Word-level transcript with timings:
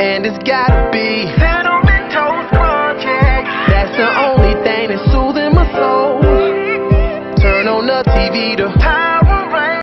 and 0.00 0.24
it's 0.24 0.42
gotta 0.48 0.88
be 0.90 1.26
Cinnamon 1.38 2.08
Toast 2.10 2.48
Project. 2.54 3.46
That's 3.68 3.94
the 3.98 4.08
only 4.24 4.54
thing 4.64 4.88
that's 4.88 5.04
soothing 5.12 5.54
my 5.54 5.70
soul. 5.74 6.22
Turn 7.42 7.68
on 7.68 7.86
the 7.86 8.02
TV 8.06 8.56
to 8.56 8.72
Power 8.78 9.52
Rangers. 9.52 9.82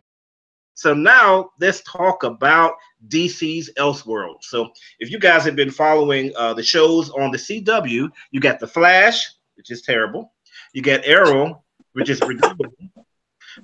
So 0.74 0.96
now 0.96 1.52
let's 1.62 1.84
talk 1.84 2.24
about 2.24 2.78
DC's 3.08 3.70
Elseworld. 3.78 4.38
So 4.42 4.70
if 5.00 5.12
you 5.12 5.20
guys 5.20 5.46
have 5.46 5.56
been 5.56 5.70
following 5.70 6.34
uh, 6.36 6.56
the 6.56 6.64
shows 6.64 7.12
on 7.12 7.30
the 7.30 7.38
CW, 7.38 8.10
you 8.32 8.40
got 8.40 8.60
The 8.60 8.68
Flash, 8.68 9.24
which 9.56 9.70
is 9.70 9.84
terrible. 9.84 10.34
You 10.74 10.82
get 10.82 11.06
Arrow, 11.06 11.64
which 11.94 12.10
is 12.10 12.20
redeemable. 12.22 12.74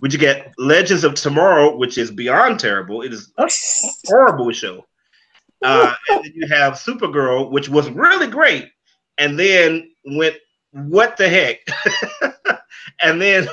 Would 0.01 0.13
you 0.13 0.19
get 0.19 0.53
Legends 0.59 1.03
of 1.03 1.15
Tomorrow, 1.15 1.77
which 1.77 1.97
is 1.97 2.11
beyond 2.11 2.59
terrible? 2.59 3.01
It 3.01 3.11
is 3.11 3.33
a 3.39 3.49
horrible 4.07 4.51
show. 4.51 4.85
Uh, 5.63 5.93
and 6.09 6.25
then 6.25 6.31
you 6.35 6.47
have 6.47 6.73
Supergirl, 6.73 7.51
which 7.51 7.69
was 7.69 7.89
really 7.89 8.27
great, 8.27 8.69
and 9.17 9.39
then 9.39 9.91
went 10.05 10.35
what 10.71 11.17
the 11.17 11.29
heck? 11.29 11.59
and 13.01 13.21
then 13.21 13.47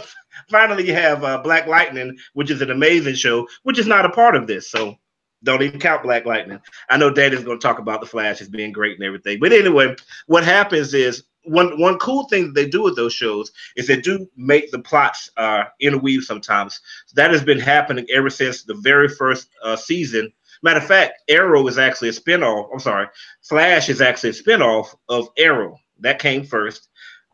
finally 0.48 0.87
you 0.87 0.95
have 0.95 1.23
uh, 1.23 1.38
Black 1.38 1.66
Lightning, 1.66 2.16
which 2.34 2.51
is 2.51 2.62
an 2.62 2.70
amazing 2.70 3.15
show, 3.15 3.46
which 3.62 3.78
is 3.78 3.87
not 3.87 4.06
a 4.06 4.10
part 4.10 4.34
of 4.34 4.46
this. 4.46 4.70
So 4.70 4.96
don't 5.42 5.62
even 5.62 5.80
count 5.80 6.02
Black 6.02 6.27
Lightning. 6.27 6.60
I 6.88 6.96
know 6.96 7.10
Daddy's 7.10 7.45
going 7.45 7.59
to 7.59 7.66
talk 7.66 7.78
about 7.78 8.01
the 8.01 8.06
Flash 8.06 8.40
as 8.40 8.48
being 8.48 8.73
great 8.73 8.96
and 8.96 9.04
everything, 9.04 9.38
but 9.40 9.52
anyway, 9.52 9.95
what 10.27 10.45
happens 10.45 10.95
is 10.95 11.24
one 11.45 11.79
one 11.80 11.98
cool 11.98 12.24
thing 12.29 12.46
that 12.46 12.54
they 12.54 12.68
do 12.68 12.82
with 12.82 12.96
those 12.96 13.15
shows 13.15 13.51
is 13.77 13.87
they 13.87 14.01
do 14.01 14.27
make 14.37 14.70
the 14.70 14.79
plots 14.79 15.30
uh, 15.37 15.65
interweave 15.80 16.23
sometimes. 16.23 16.80
That 17.15 17.30
has 17.30 17.42
been 17.42 17.59
happening 17.59 18.06
ever 18.12 18.30
since 18.30 18.62
the 18.62 18.74
very 18.74 19.09
first 19.09 19.48
uh, 19.62 19.77
season. 19.77 20.32
Matter 20.62 20.80
of 20.80 20.87
fact, 20.87 21.23
Arrow 21.28 21.66
is 21.66 21.78
actually 21.78 22.10
a 22.10 22.12
spinoff. 22.12 22.68
I'm 22.73 22.80
sorry, 22.80 23.06
Flash 23.48 23.88
is 23.88 24.01
actually 24.01 24.30
a 24.30 24.34
spinoff 24.34 24.95
of 25.09 25.28
Arrow. 25.38 25.77
That 26.01 26.18
came 26.18 26.45
first. 26.45 26.88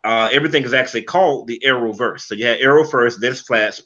Uh, 0.04 0.28
everything 0.32 0.62
is 0.62 0.72
actually 0.72 1.02
called 1.02 1.48
the 1.48 1.60
Arrowverse. 1.64 2.20
So 2.20 2.36
you 2.36 2.46
had 2.46 2.60
Arrow 2.60 2.86
first, 2.86 3.20
then 3.20 3.34
Flash, 3.34 3.80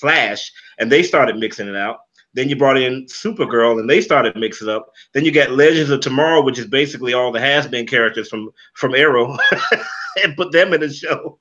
Flash, 0.00 0.50
and 0.78 0.90
they 0.90 1.02
started 1.02 1.36
mixing 1.36 1.68
it 1.68 1.76
out. 1.76 1.98
Then 2.32 2.48
you 2.48 2.56
brought 2.56 2.78
in 2.78 3.04
Supergirl, 3.06 3.80
and 3.80 3.88
they 3.88 4.00
started 4.00 4.36
mixing 4.36 4.68
up. 4.68 4.90
Then 5.12 5.24
you 5.24 5.32
got 5.32 5.50
Legends 5.50 5.90
of 5.90 6.00
Tomorrow, 6.00 6.42
which 6.42 6.58
is 6.58 6.66
basically 6.66 7.12
all 7.12 7.32
the 7.32 7.40
has-been 7.40 7.86
characters 7.86 8.28
from 8.28 8.50
from 8.74 8.94
Arrow, 8.94 9.36
and 10.24 10.36
put 10.36 10.52
them 10.52 10.72
in 10.72 10.80
the 10.80 10.92
show. 10.92 11.38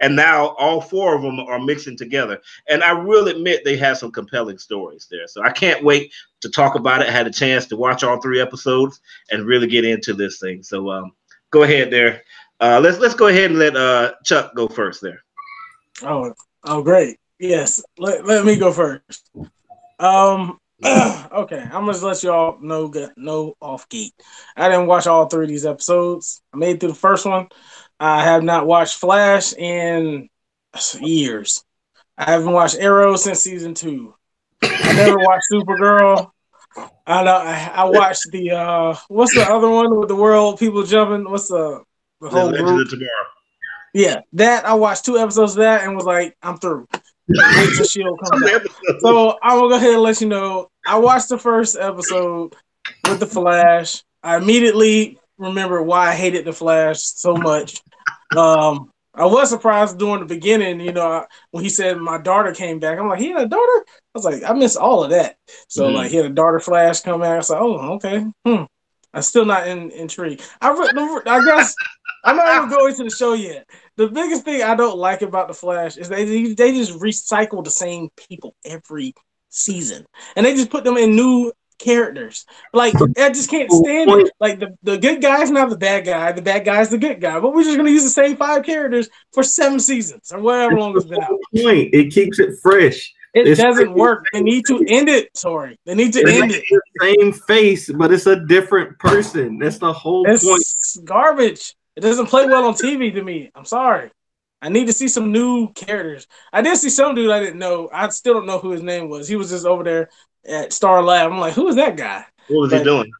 And 0.00 0.14
now 0.14 0.54
all 0.58 0.80
four 0.80 1.16
of 1.16 1.22
them 1.22 1.40
are 1.40 1.58
mixing 1.58 1.96
together. 1.96 2.40
And 2.68 2.84
I 2.84 2.92
will 2.92 3.26
admit 3.26 3.64
they 3.64 3.76
have 3.76 3.98
some 3.98 4.12
compelling 4.12 4.58
stories 4.58 5.08
there. 5.10 5.26
So 5.26 5.42
I 5.42 5.50
can't 5.50 5.82
wait 5.82 6.12
to 6.40 6.48
talk 6.48 6.76
about 6.76 7.02
it. 7.02 7.08
I 7.08 7.12
had 7.12 7.26
a 7.26 7.32
chance 7.32 7.66
to 7.66 7.76
watch 7.76 8.04
all 8.04 8.20
three 8.20 8.40
episodes 8.40 9.00
and 9.30 9.44
really 9.44 9.66
get 9.66 9.84
into 9.84 10.14
this 10.14 10.38
thing. 10.38 10.62
So 10.62 10.90
um, 10.90 11.12
go 11.50 11.64
ahead 11.64 11.90
there. 11.90 12.22
Uh, 12.60 12.80
let's 12.82 12.98
let's 12.98 13.14
go 13.14 13.26
ahead 13.26 13.50
and 13.50 13.58
let 13.58 13.76
uh, 13.76 14.14
Chuck 14.24 14.54
go 14.54 14.68
first 14.68 15.02
there. 15.02 15.22
Oh, 16.02 16.32
oh, 16.64 16.82
great. 16.82 17.18
Yes, 17.38 17.82
let, 17.98 18.24
let 18.24 18.44
me 18.44 18.56
go 18.56 18.72
first. 18.72 19.30
Um, 19.98 20.58
okay, 20.84 21.60
I'm 21.60 21.70
gonna 21.70 21.92
just 21.92 22.02
let 22.02 22.22
y'all 22.22 22.58
know 22.60 22.92
no 23.16 23.56
off 23.60 23.88
gate. 23.88 24.14
I 24.56 24.68
didn't 24.68 24.86
watch 24.86 25.06
all 25.06 25.26
three 25.26 25.44
of 25.44 25.48
these 25.48 25.66
episodes. 25.66 26.42
I 26.52 26.56
made 26.58 26.80
through 26.80 26.90
the 26.90 26.94
first 26.94 27.26
one. 27.26 27.48
I 27.98 28.22
have 28.22 28.42
not 28.42 28.66
watched 28.66 28.98
Flash 28.98 29.52
in 29.54 30.28
years. 31.00 31.64
I 32.18 32.30
haven't 32.32 32.52
watched 32.52 32.76
Arrow 32.78 33.16
since 33.16 33.40
season 33.40 33.74
two. 33.74 34.14
I 34.62 34.92
never 34.94 35.18
watched 35.18 35.46
Supergirl. 35.52 36.30
I 37.06 37.22
know 37.22 37.36
I, 37.36 37.72
I 37.74 37.84
watched 37.84 38.30
the 38.32 38.50
uh 38.50 38.96
what's 39.08 39.34
the 39.34 39.42
other 39.42 39.70
one 39.70 39.98
with 39.98 40.08
the 40.08 40.16
world 40.16 40.58
people 40.58 40.82
jumping? 40.82 41.30
What's 41.30 41.48
the 41.48 41.82
the 42.20 42.28
whole 42.28 42.46
Legends 42.46 42.70
group? 42.70 42.88
Tomorrow. 42.90 43.10
Yeah, 43.94 44.20
that 44.34 44.66
I 44.66 44.74
watched 44.74 45.04
two 45.06 45.18
episodes 45.18 45.52
of 45.52 45.58
that 45.58 45.84
and 45.84 45.96
was 45.96 46.04
like, 46.04 46.36
I'm 46.42 46.58
through. 46.58 46.86
Wait 47.28 47.74
till 47.76 47.84
Shield 47.84 48.20
comes 48.22 48.42
out. 48.50 48.62
So 49.00 49.38
I 49.42 49.54
will 49.54 49.68
go 49.70 49.76
ahead 49.76 49.94
and 49.94 50.02
let 50.02 50.20
you 50.20 50.28
know. 50.28 50.68
I 50.86 50.98
watched 50.98 51.30
the 51.30 51.38
first 51.38 51.76
episode 51.78 52.54
with 53.08 53.20
the 53.20 53.26
Flash. 53.26 54.04
I 54.22 54.36
immediately 54.36 55.18
remember 55.38 55.82
why 55.82 56.10
I 56.10 56.14
hated 56.14 56.44
the 56.44 56.52
Flash 56.52 57.00
so 57.00 57.34
much. 57.34 57.80
Um, 58.34 58.90
I 59.14 59.24
was 59.24 59.48
surprised 59.50 59.98
during 59.98 60.20
the 60.20 60.26
beginning, 60.26 60.80
you 60.80 60.92
know, 60.92 61.26
when 61.50 61.64
he 61.64 61.70
said 61.70 61.96
my 61.96 62.18
daughter 62.18 62.52
came 62.52 62.78
back. 62.78 62.98
I'm 62.98 63.08
like, 63.08 63.20
he 63.20 63.30
had 63.30 63.42
a 63.42 63.48
daughter? 63.48 63.84
I 63.86 64.18
was 64.18 64.24
like, 64.24 64.42
I 64.44 64.52
missed 64.52 64.76
all 64.76 65.04
of 65.04 65.10
that. 65.10 65.36
So 65.68 65.90
Mhm. 65.90 65.94
like, 65.94 66.10
he 66.10 66.16
had 66.16 66.26
a 66.26 66.30
daughter 66.30 66.60
Flash 66.60 67.00
come 67.00 67.22
out. 67.22 67.32
I 67.32 67.36
was 67.38 67.50
like, 67.50 67.60
oh, 67.60 67.94
okay. 67.94 68.26
Hmm. 68.44 68.64
I'm 69.14 69.22
still 69.22 69.46
not 69.46 69.66
in, 69.66 69.90
intrigued. 69.90 70.42
I, 70.60 70.70
re- 70.70 71.22
I 71.26 71.40
guess 71.40 71.78
I'm 72.22 72.36
not 72.36 72.54
even 72.56 72.68
going 72.68 72.94
to 72.96 73.04
the 73.04 73.10
show 73.10 73.32
yet. 73.32 73.66
The 73.96 74.08
biggest 74.08 74.44
thing 74.44 74.62
I 74.62 74.74
don't 74.74 74.98
like 74.98 75.22
about 75.22 75.48
the 75.48 75.54
Flash 75.54 75.96
is 75.96 76.08
they 76.08 76.52
they 76.52 76.72
just 76.72 76.92
recycle 76.98 77.64
the 77.64 77.70
same 77.70 78.10
people 78.28 78.54
every 78.64 79.14
season, 79.48 80.04
and 80.34 80.44
they 80.44 80.54
just 80.54 80.70
put 80.70 80.84
them 80.84 80.98
in 80.98 81.16
new 81.16 81.52
characters. 81.78 82.46
Like 82.72 82.94
I 83.18 83.28
just 83.30 83.50
can't 83.50 83.70
stand 83.70 84.10
it. 84.10 84.30
Like 84.40 84.58
the, 84.58 84.76
the 84.82 84.98
good 84.98 85.20
guy's 85.22 85.50
not 85.50 85.70
the 85.70 85.76
bad 85.76 86.04
guy, 86.04 86.32
the 86.32 86.42
bad 86.42 86.64
guy's 86.64 86.88
the 86.88 86.98
good 86.98 87.20
guy. 87.20 87.38
But 87.40 87.54
we're 87.54 87.64
just 87.64 87.76
gonna 87.76 87.90
use 87.90 88.04
the 88.04 88.10
same 88.10 88.36
five 88.36 88.64
characters 88.64 89.08
for 89.32 89.42
seven 89.42 89.80
seasons 89.80 90.32
or 90.32 90.40
whatever 90.40 90.78
long 90.78 90.96
it's 90.96 91.04
been 91.06 91.22
out. 91.22 91.30
Point. 91.54 91.94
It 91.94 92.12
keeps 92.12 92.38
it 92.38 92.58
fresh. 92.62 93.12
It 93.34 93.46
It's- 93.46 93.58
doesn't 93.58 93.92
work. 93.92 94.24
They 94.32 94.42
need 94.42 94.64
to 94.66 94.82
end 94.88 95.08
it. 95.08 95.28
Sorry, 95.36 95.78
they 95.84 95.94
need 95.94 96.14
to 96.14 96.26
end 96.26 96.52
it. 96.52 96.64
The 96.70 96.80
same 97.20 97.32
face, 97.32 97.90
but 97.92 98.10
it's 98.12 98.26
a 98.26 98.40
different 98.46 98.98
person. 98.98 99.58
That's 99.58 99.78
the 99.78 99.92
whole 99.92 100.24
point. 100.24 100.36
It's 100.36 100.96
garbage. 101.04 101.74
It 101.96 102.00
doesn't 102.00 102.26
play 102.26 102.46
well 102.46 102.66
on 102.66 102.74
TV 102.74 103.12
to 103.14 103.22
me. 103.22 103.50
I'm 103.54 103.64
sorry. 103.64 104.10
I 104.62 104.70
need 104.70 104.86
to 104.86 104.92
see 104.92 105.08
some 105.08 105.32
new 105.32 105.70
characters. 105.74 106.26
I 106.52 106.62
did 106.62 106.76
see 106.78 106.88
some 106.88 107.14
dude 107.14 107.30
I 107.30 107.40
didn't 107.40 107.58
know. 107.58 107.90
I 107.92 108.08
still 108.08 108.34
don't 108.34 108.46
know 108.46 108.58
who 108.58 108.70
his 108.70 108.82
name 108.82 109.08
was. 109.10 109.28
He 109.28 109.36
was 109.36 109.50
just 109.50 109.66
over 109.66 109.84
there 109.84 110.08
at 110.48 110.72
Star 110.72 111.02
Lab. 111.02 111.30
I'm 111.30 111.38
like, 111.38 111.54
who 111.54 111.68
is 111.68 111.76
that 111.76 111.96
guy? 111.96 112.24
What 112.48 112.60
was 112.60 112.72
he 112.72 112.82
doing? 112.82 113.10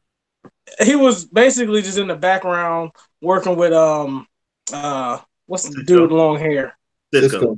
He 0.83 0.95
was 0.95 1.25
basically 1.25 1.81
just 1.81 1.97
in 1.97 2.07
the 2.07 2.15
background 2.15 2.91
working 3.21 3.55
with 3.55 3.73
um 3.73 4.27
uh 4.73 5.19
what's 5.45 5.69
the 5.69 5.83
dude 5.83 6.01
with 6.01 6.11
long 6.11 6.37
hair? 6.37 6.77
Cisco. 7.13 7.57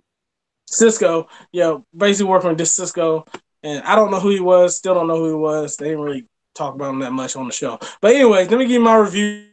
Cisco. 0.68 1.28
Yeah, 1.52 1.80
basically 1.96 2.30
working 2.30 2.50
with 2.50 2.58
this 2.58 2.76
Cisco. 2.76 3.26
And 3.64 3.84
I 3.84 3.96
don't 3.96 4.12
know 4.12 4.20
who 4.20 4.30
he 4.30 4.40
was, 4.40 4.78
still 4.78 4.94
don't 4.94 5.08
know 5.08 5.18
who 5.18 5.30
he 5.30 5.34
was. 5.34 5.76
They 5.76 5.90
didn't 5.90 6.02
really 6.02 6.28
talk 6.56 6.76
about 6.76 6.92
him 6.92 7.00
that 7.00 7.12
much 7.12 7.36
on 7.36 7.48
the 7.48 7.54
show. 7.54 7.80
But 8.00 8.16
anyways, 8.16 8.50
let 8.50 8.58
me 8.58 8.66
give 8.66 8.74
you 8.74 8.80
my 8.80 8.96
review. 8.96 9.46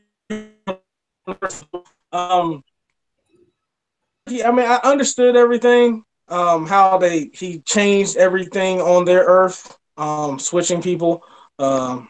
Um 2.12 2.62
yeah, 4.28 4.48
I 4.48 4.52
mean 4.52 4.66
I 4.66 4.80
understood 4.84 5.36
everything. 5.36 6.04
Um 6.28 6.66
how 6.66 6.98
they 6.98 7.30
he 7.32 7.60
changed 7.60 8.16
everything 8.16 8.80
on 8.80 9.04
their 9.04 9.24
earth, 9.24 9.76
um, 9.96 10.38
switching 10.38 10.82
people. 10.82 11.24
Um 11.58 12.08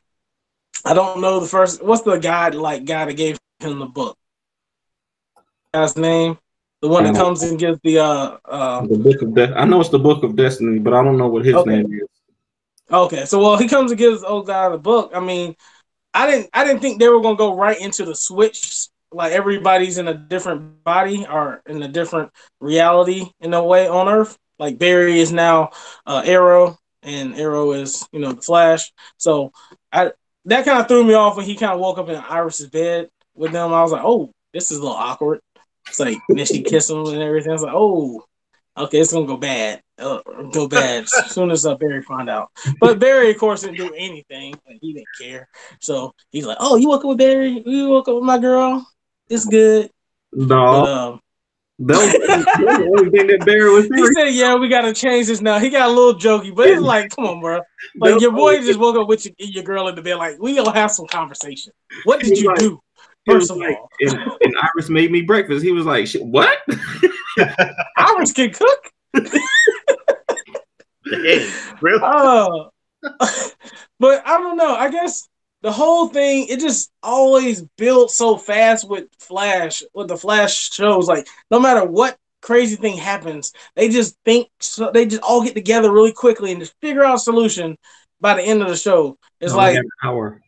I 0.84 0.94
don't 0.94 1.20
know 1.20 1.41
the 1.41 1.47
first 1.47 1.82
what's 1.84 2.02
the 2.02 2.16
guy 2.19 2.48
like 2.50 2.84
guy 2.86 3.06
that 3.06 3.14
gave 3.14 3.38
him 3.60 3.78
the 3.78 3.86
book? 3.86 4.16
Guy's 5.72 5.97
name? 5.97 6.38
The 6.82 6.88
one 6.88 7.04
that 7.04 7.14
comes 7.14 7.42
and 7.42 7.58
gives 7.58 7.78
the 7.82 7.98
uh 7.98 8.36
uh 8.44 8.86
The 8.88 8.97
book 8.97 9.22
of 9.22 9.34
death. 9.34 9.50
I 9.56 9.64
know 9.64 9.80
it's 9.80 9.91
the 9.91 9.98
book 9.98 10.22
of 10.22 10.36
destiny, 10.36 10.78
but 10.78 10.92
I 10.94 11.02
don't 11.02 11.19
know 11.19 11.28
what 11.28 11.44
his 11.44 11.64
Okay. 11.64 11.66
name 11.66 11.92
is. 11.92 12.08
Okay, 12.91 13.24
so 13.24 13.41
well, 13.41 13.56
he 13.56 13.69
comes 13.69 13.91
and 13.91 13.98
gives 13.98 14.22
old 14.22 14.47
guy 14.47 14.68
the 14.68 14.78
book. 14.78 15.10
I 15.14 15.20
mean, 15.20 15.56
I 16.14 16.30
didn't, 16.30 16.50
I 16.54 16.64
didn't 16.64 16.80
think 16.80 17.00
they 17.00 17.08
were 17.08 17.20
gonna 17.20 17.36
go 17.36 17.56
right 17.56 17.80
into 17.80 18.04
the 18.04 18.14
switch. 18.14 18.88
Like 19.12 19.32
everybody's 19.32 19.98
in 19.98 20.08
a 20.08 20.14
different 20.14 20.62
body 20.62 21.26
or 21.26 21.62
in 21.66 21.82
a 21.82 21.88
different 21.88 22.30
reality 22.60 23.26
in 23.41 23.54
a 23.54 23.64
way 23.64 23.88
on 23.88 24.08
Earth. 24.08 24.36
Like 24.58 24.78
Barry 24.78 25.18
is 25.20 25.32
now 25.32 25.70
uh, 26.06 26.22
Arrow, 26.24 26.78
and 27.06 27.34
Arrow 27.36 27.72
is 27.72 28.06
you 28.12 28.20
know 28.20 28.32
the 28.32 28.42
Flash. 28.42 28.92
So 29.16 29.52
I 29.92 30.12
that 30.46 30.64
kind 30.66 30.80
of 30.80 30.88
threw 30.88 31.04
me 31.04 31.14
off 31.14 31.36
when 31.36 31.46
he 31.46 31.56
kind 31.56 31.72
of 31.72 31.80
woke 31.80 31.98
up 31.98 32.08
in 32.08 32.16
Iris's 32.16 32.68
bed 32.70 33.08
with 33.34 33.53
them. 33.53 33.72
I 33.72 33.82
was 33.82 33.92
like, 33.92 34.04
oh, 34.04 34.32
this 34.53 34.70
is 34.70 34.78
a 34.78 34.82
little 34.82 34.97
awkward. 34.97 35.41
It's 35.88 36.00
like 36.00 36.18
and 36.28 36.38
then 36.38 36.47
she 36.47 36.62
kissed 36.62 36.91
him 36.91 37.06
and 37.06 37.22
everything. 37.22 37.50
I 37.50 37.54
was 37.54 37.62
like, 37.62 37.74
oh, 37.74 38.24
okay, 38.76 38.98
it's 39.00 39.12
gonna 39.12 39.26
go 39.26 39.36
bad. 39.36 39.82
Uh, 39.98 40.20
go 40.53 40.68
bad 40.68 41.04
as 41.04 41.30
soon 41.30 41.50
as 41.50 41.64
uh, 41.64 41.76
Barry 41.76 42.03
found 42.03 42.28
out. 42.28 42.50
But 42.80 42.98
Barry, 42.98 43.30
of 43.30 43.38
course, 43.38 43.62
didn't 43.62 43.76
do 43.78 43.94
anything. 43.94 44.54
Like, 44.66 44.78
he 44.82 44.92
didn't 44.92 45.09
care. 45.18 45.48
So 45.80 46.14
he's 46.30 46.47
like, 46.47 46.59
"Oh, 46.60 46.76
you 46.76 46.88
woke 46.88 47.02
up 47.04 47.09
with 47.09 47.18
Barry? 47.18 47.62
You 47.64 47.88
woke 47.91 48.09
up 48.09 48.16
with 48.16 48.24
my 48.24 48.38
girl? 48.38 48.86
It's 49.28 49.47
good." 49.47 49.91
But, 50.32 50.47
No, 50.48 50.86
um, 50.86 51.20
that 51.78 51.96
was, 51.96 52.12
that 52.12 52.58
was 52.60 52.78
the 52.78 52.98
only 52.98 53.10
thing 53.10 53.26
that 53.26 53.44
Barry 53.44 53.70
was 53.70 53.84
he 53.86 54.06
said, 54.14 54.30
"Yeah, 54.34 54.54
we 54.54 54.68
gotta 54.68 54.92
change 54.92 55.26
this 55.26 55.40
now." 55.40 55.58
He 55.58 55.68
got 55.68 55.90
a 55.90 55.92
little 55.92 56.14
jokey, 56.14 56.54
but 56.54 56.68
it's 56.68 56.80
like, 56.80 57.14
"Come 57.14 57.26
on, 57.26 57.40
bro! 57.40 57.60
Like 57.98 58.14
That 58.14 58.20
your 58.20 58.32
boy 58.32 58.56
just 58.58 58.78
woke 58.78 58.96
up 58.96 59.08
with 59.08 59.26
your, 59.26 59.34
your 59.38 59.62
girl 59.62 59.88
in 59.88 59.94
the 59.94 60.02
bed. 60.02 60.16
Like, 60.16 60.36
we 60.40 60.54
gonna 60.54 60.72
have 60.72 60.90
some 60.90 61.06
conversation. 61.06 61.72
What 62.04 62.20
did 62.20 62.38
you 62.38 62.48
Right. 62.48 62.58
do?" 62.58 62.80
He 63.24 63.32
First 63.32 63.50
of 63.50 63.58
like, 63.58 63.76
all, 63.76 63.88
and, 64.00 64.18
and 64.40 64.54
Iris 64.74 64.88
made 64.88 65.10
me 65.10 65.22
breakfast. 65.22 65.64
He 65.64 65.72
was 65.72 65.84
like, 65.84 66.08
"What?" 66.14 66.58
Iris 67.96 68.32
can 68.32 68.52
cook. 68.52 68.90
Hey, 71.08 71.48
really? 71.80 72.00
Oh, 72.02 72.70
but 74.00 74.26
I 74.26 74.38
don't 74.38 74.56
know. 74.56 74.74
I 74.74 74.90
guess 74.90 75.28
the 75.66 75.72
whole 75.72 76.07
thing 76.07 76.47
it 76.48 76.60
just 76.60 76.92
always 77.03 77.63
builds 77.77 78.15
so 78.15 78.36
fast 78.36 78.89
with 78.89 79.09
Flash 79.18 79.83
with 79.95 80.07
the 80.07 80.16
Flash 80.16 80.71
shows. 80.71 81.09
Like 81.09 81.27
no 81.51 81.59
matter 81.59 81.84
what 81.84 82.16
crazy 82.41 82.77
thing 82.77 82.97
happens, 82.97 83.53
they 83.74 83.89
just 83.89 84.16
think 84.24 84.48
so 84.60 84.92
they 84.92 85.07
just 85.07 85.24
all 85.24 85.42
get 85.42 85.54
together 85.54 85.91
really 85.91 86.13
quickly 86.13 86.53
and 86.53 86.60
just 86.60 86.77
figure 86.80 87.03
out 87.03 87.16
a 87.16 87.18
solution 87.18 87.77
by 88.21 88.34
the 88.34 88.42
end 88.42 88.63
of 88.63 88.68
the 88.68 88.77
show. 88.77 89.18
It's 89.41 89.54
Only 89.54 89.65
like 89.65 89.74
have 89.74 89.84
an 89.84 89.91
hour. 90.09 90.41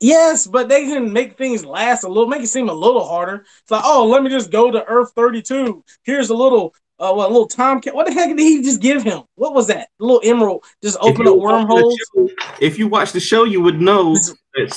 Yes, 0.00 0.48
but 0.48 0.68
they 0.68 0.86
can 0.86 1.12
make 1.12 1.38
things 1.38 1.64
last 1.64 2.02
a 2.02 2.08
little, 2.08 2.26
make 2.26 2.42
it 2.42 2.48
seem 2.48 2.68
a 2.68 2.74
little 2.74 3.06
harder. 3.06 3.44
It's 3.62 3.70
like, 3.70 3.84
oh, 3.84 4.08
let 4.08 4.24
me 4.24 4.30
just 4.30 4.50
go 4.50 4.72
to 4.72 4.84
Earth 4.86 5.12
32. 5.14 5.84
Here's 6.02 6.30
a 6.30 6.34
little, 6.34 6.74
uh, 7.00 7.12
what, 7.12 7.26
a 7.26 7.32
little 7.32 7.46
time 7.46 7.80
cap. 7.80 7.94
What 7.94 8.06
the 8.06 8.12
heck 8.12 8.28
did 8.30 8.38
he 8.40 8.62
just 8.62 8.80
give 8.80 9.02
him? 9.02 9.22
What 9.36 9.54
was 9.54 9.66
that? 9.68 9.88
A 10.00 10.04
little 10.04 10.20
emerald 10.24 10.64
just 10.82 10.96
open 11.00 11.22
up 11.22 11.26
you 11.26 11.34
watch 11.34 11.66
the 11.68 11.74
wormholes. 11.74 11.96
show- 12.14 12.28
If 12.60 12.78
you 12.78 12.88
watch 12.88 13.12
the 13.12 13.20
show, 13.20 13.44
you 13.44 13.60
would 13.60 13.80
know 13.80 14.16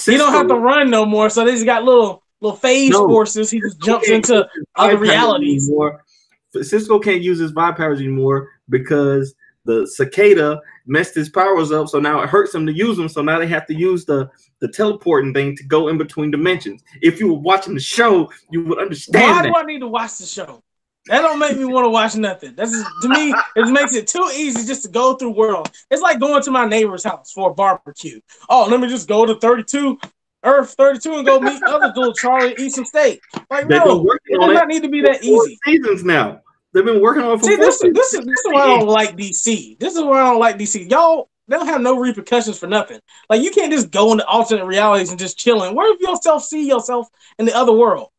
He 0.05 0.17
don't 0.17 0.33
have 0.33 0.47
to 0.47 0.55
run 0.55 0.89
no 0.89 1.05
more, 1.05 1.29
so 1.29 1.43
they 1.45 1.51
just 1.51 1.65
got 1.65 1.83
little 1.83 2.23
little 2.41 2.57
phase 2.57 2.91
No. 2.91 3.07
forces. 3.07 3.49
He 3.51 3.59
just 3.59 3.79
jumps 3.81 4.09
into 4.09 4.47
other 4.75 4.97
realities. 4.97 5.67
Anymore. 5.67 6.03
Cisco 6.61 6.99
can't 6.99 7.21
use 7.21 7.39
his 7.39 7.53
vibe 7.53 7.77
powers 7.77 7.99
anymore 7.99 8.49
because 8.69 9.33
the 9.65 9.85
cicada 9.87 10.59
messed 10.87 11.13
his 11.15 11.29
powers 11.29 11.71
up. 11.71 11.87
So 11.87 11.99
now 11.99 12.21
it 12.21 12.29
hurts 12.29 12.53
him 12.53 12.65
to 12.65 12.73
use 12.73 12.97
them. 12.97 13.07
So 13.07 13.21
now 13.21 13.37
they 13.39 13.47
have 13.47 13.65
to 13.67 13.73
use 13.75 14.05
the 14.05 14.29
the 14.59 14.67
teleporting 14.67 15.33
thing 15.33 15.55
to 15.55 15.63
go 15.63 15.87
in 15.87 15.97
between 15.97 16.29
dimensions. 16.31 16.83
If 17.01 17.19
you 17.19 17.27
were 17.33 17.39
watching 17.39 17.73
the 17.73 17.79
show, 17.79 18.29
you 18.51 18.63
would 18.65 18.79
understand 18.79 19.23
Why 19.35 19.41
that. 19.43 19.47
do 19.49 19.55
I 19.55 19.63
need 19.63 19.79
to 19.79 19.87
watch 19.87 20.17
the 20.17 20.25
show? 20.25 20.61
That 21.07 21.21
don't 21.21 21.39
make 21.39 21.57
me 21.57 21.65
want 21.65 21.85
to 21.85 21.89
watch 21.89 22.15
nothing. 22.15 22.53
That's 22.55 22.71
just, 22.71 22.85
to 23.01 23.09
me, 23.09 23.33
it 23.55 23.71
makes 23.71 23.95
it 23.95 24.07
too 24.07 24.29
easy 24.35 24.65
just 24.67 24.83
to 24.83 24.89
go 24.89 25.15
through 25.15 25.31
world. 25.31 25.71
It's 25.89 26.01
like 26.01 26.19
going 26.19 26.43
to 26.43 26.51
my 26.51 26.65
neighbor's 26.65 27.03
house 27.03 27.31
for 27.31 27.49
a 27.49 27.53
barbecue. 27.53 28.19
Oh, 28.49 28.67
let 28.69 28.79
me 28.79 28.87
just 28.87 29.07
go 29.07 29.25
to 29.25 29.35
32, 29.39 29.97
Earth 30.43 30.75
32, 30.77 31.15
and 31.15 31.25
go 31.25 31.39
meet 31.39 31.61
other 31.63 31.91
dude 31.95 32.15
Charlie 32.15 32.55
eat 32.59 32.73
some 32.73 32.85
steak. 32.85 33.19
Like, 33.49 33.67
They've 33.67 33.83
no, 33.83 34.05
it 34.25 34.39
does 34.39 34.53
not 34.53 34.67
need 34.67 34.83
to 34.83 34.89
be 34.89 35.01
that 35.01 35.23
easy. 35.23 35.57
seasons 35.65 36.03
now. 36.03 36.41
They've 36.73 36.85
been 36.85 37.01
working 37.01 37.23
on 37.23 37.33
it 37.33 37.39
for 37.39 37.45
See, 37.45 37.55
this, 37.55 37.79
seasons. 37.79 37.95
this 37.97 38.13
is 38.13 38.25
this 38.25 38.39
is 38.39 38.45
why 38.45 38.61
I 38.61 38.67
don't 38.67 38.87
like 38.87 39.17
DC. 39.17 39.79
This 39.79 39.95
is 39.95 40.01
why 40.03 40.21
I 40.21 40.29
don't 40.29 40.39
like 40.39 40.57
DC. 40.57 40.89
Y'all, 40.89 41.29
they 41.47 41.57
don't 41.57 41.67
have 41.67 41.81
no 41.81 41.97
repercussions 41.97 42.57
for 42.57 42.67
nothing. 42.67 42.99
Like 43.27 43.41
you 43.41 43.51
can't 43.51 43.73
just 43.73 43.91
go 43.91 44.11
into 44.11 44.25
alternate 44.25 44.65
realities 44.65 45.09
and 45.09 45.19
just 45.19 45.37
chilling. 45.37 45.75
Where 45.75 45.91
do 45.91 46.07
yourself 46.07 46.43
see 46.45 46.67
yourself 46.67 47.07
in 47.39 47.45
the 47.45 47.53
other 47.53 47.73
world? 47.73 48.09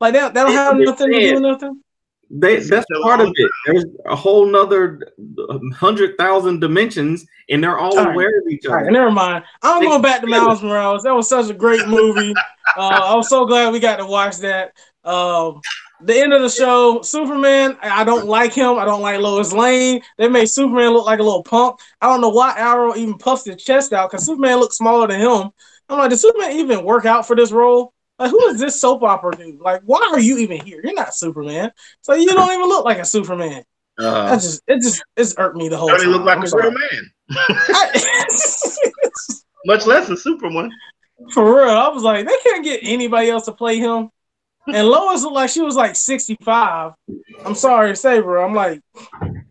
Like 0.00 0.14
that, 0.14 0.32
that 0.34 0.44
don't 0.44 0.52
have 0.52 0.76
nothing 0.76 1.10
to 1.12 1.18
do 1.18 1.34
with 1.34 1.42
nothing. 1.42 1.82
They, 2.30 2.56
that's 2.60 2.86
So 2.92 3.02
part 3.02 3.20
of 3.20 3.28
it. 3.34 3.50
There's 3.66 3.84
a 4.06 4.14
whole 4.14 4.44
nother 4.46 5.00
hundred 5.74 6.16
thousand 6.18 6.60
dimensions, 6.60 7.24
and 7.48 7.62
they're 7.64 7.78
all 7.78 7.98
All 7.98 8.04
right. 8.04 8.12
aware 8.14 8.38
of 8.38 8.46
each 8.50 8.66
other. 8.66 8.76
right, 8.76 8.92
never 8.92 9.10
mind. 9.10 9.44
I'm 9.62 9.80
They- 9.80 9.86
going 9.86 10.02
back 10.02 10.20
to 10.20 10.26
Miles 10.26 10.62
Morales. 10.62 11.02
That 11.04 11.14
was 11.14 11.28
such 11.28 11.48
a 11.50 11.54
great 11.54 11.86
movie. 11.88 12.34
Uh, 12.76 12.80
I 13.04 13.14
was 13.14 13.28
so 13.30 13.46
glad 13.46 13.72
we 13.72 13.80
got 13.80 13.96
to 13.96 14.06
watch 14.06 14.36
that. 14.38 14.72
Um, 15.04 15.60
the 16.02 16.20
end 16.20 16.32
of 16.34 16.42
the 16.42 16.50
show, 16.50 17.00
Superman. 17.02 17.76
I 17.82 18.02
I 18.02 18.04
don't 18.04 18.26
like 18.26 18.52
him. 18.52 18.78
I 18.78 18.84
don't 18.84 19.00
like 19.02 19.18
Lois 19.20 19.52
Lane. 19.52 20.02
They 20.18 20.28
made 20.28 20.46
Superman 20.46 20.92
look 20.92 21.06
like 21.06 21.20
a 21.20 21.22
little 21.22 21.42
punk. 21.42 21.80
I 22.02 22.06
don't 22.08 22.20
know 22.20 22.28
why 22.28 22.54
Arrow 22.58 22.94
even 22.94 23.16
puffs 23.16 23.46
his 23.46 23.56
chest 23.62 23.92
out 23.94 24.10
because 24.10 24.26
Superman 24.26 24.58
looks 24.58 24.76
smaller 24.76 25.06
than 25.08 25.20
him. 25.20 25.50
I'm 25.88 25.98
like, 25.98 26.10
did 26.10 26.18
Superman 26.18 26.52
even 26.52 26.84
work 26.84 27.06
out 27.06 27.26
for 27.26 27.34
this 27.34 27.50
role? 27.52 27.94
Like, 28.18 28.30
who 28.30 28.46
is 28.48 28.58
this 28.60 28.80
soap 28.80 29.02
opera 29.02 29.36
dude? 29.36 29.60
Like, 29.60 29.82
why 29.84 30.08
are 30.12 30.18
you 30.20 30.38
even 30.38 30.60
here? 30.64 30.80
You're 30.82 30.94
not 30.94 31.14
Superman. 31.14 31.70
So 32.02 32.14
you 32.14 32.26
don't 32.26 32.52
even 32.52 32.68
look 32.68 32.84
like 32.84 32.98
a 32.98 33.04
Superman. 33.04 33.62
Uh, 33.98 34.30
That 34.30 34.40
just 34.40 34.62
it 34.66 34.80
just 34.82 35.02
it's 35.16 35.34
irked 35.38 35.56
me 35.56 35.68
the 35.68 35.76
whole 35.76 35.88
Don't 35.88 35.98
he 35.98 36.04
time. 36.04 36.12
look 36.12 36.24
like 36.24 36.38
I'm 36.38 36.44
a 36.44 36.48
sorry. 36.48 36.62
real 36.70 36.78
man? 36.78 37.10
I- 37.30 38.24
Much 39.66 39.86
less 39.86 40.08
a 40.08 40.16
Superman. 40.16 40.70
For 41.32 41.44
real, 41.44 41.68
I 41.74 41.88
was 41.88 42.02
like, 42.04 42.26
they 42.26 42.36
can't 42.44 42.64
get 42.64 42.80
anybody 42.82 43.28
else 43.28 43.46
to 43.46 43.52
play 43.52 43.78
him. 43.78 44.10
And 44.72 44.86
Lois 44.86 45.22
looked 45.22 45.34
like 45.34 45.50
she 45.50 45.62
was 45.62 45.74
like 45.76 45.96
65. 45.96 46.92
I'm 47.44 47.54
sorry 47.54 47.90
to 47.90 47.96
say, 47.96 48.20
bro. 48.20 48.44
I'm 48.44 48.54
like, 48.54 48.80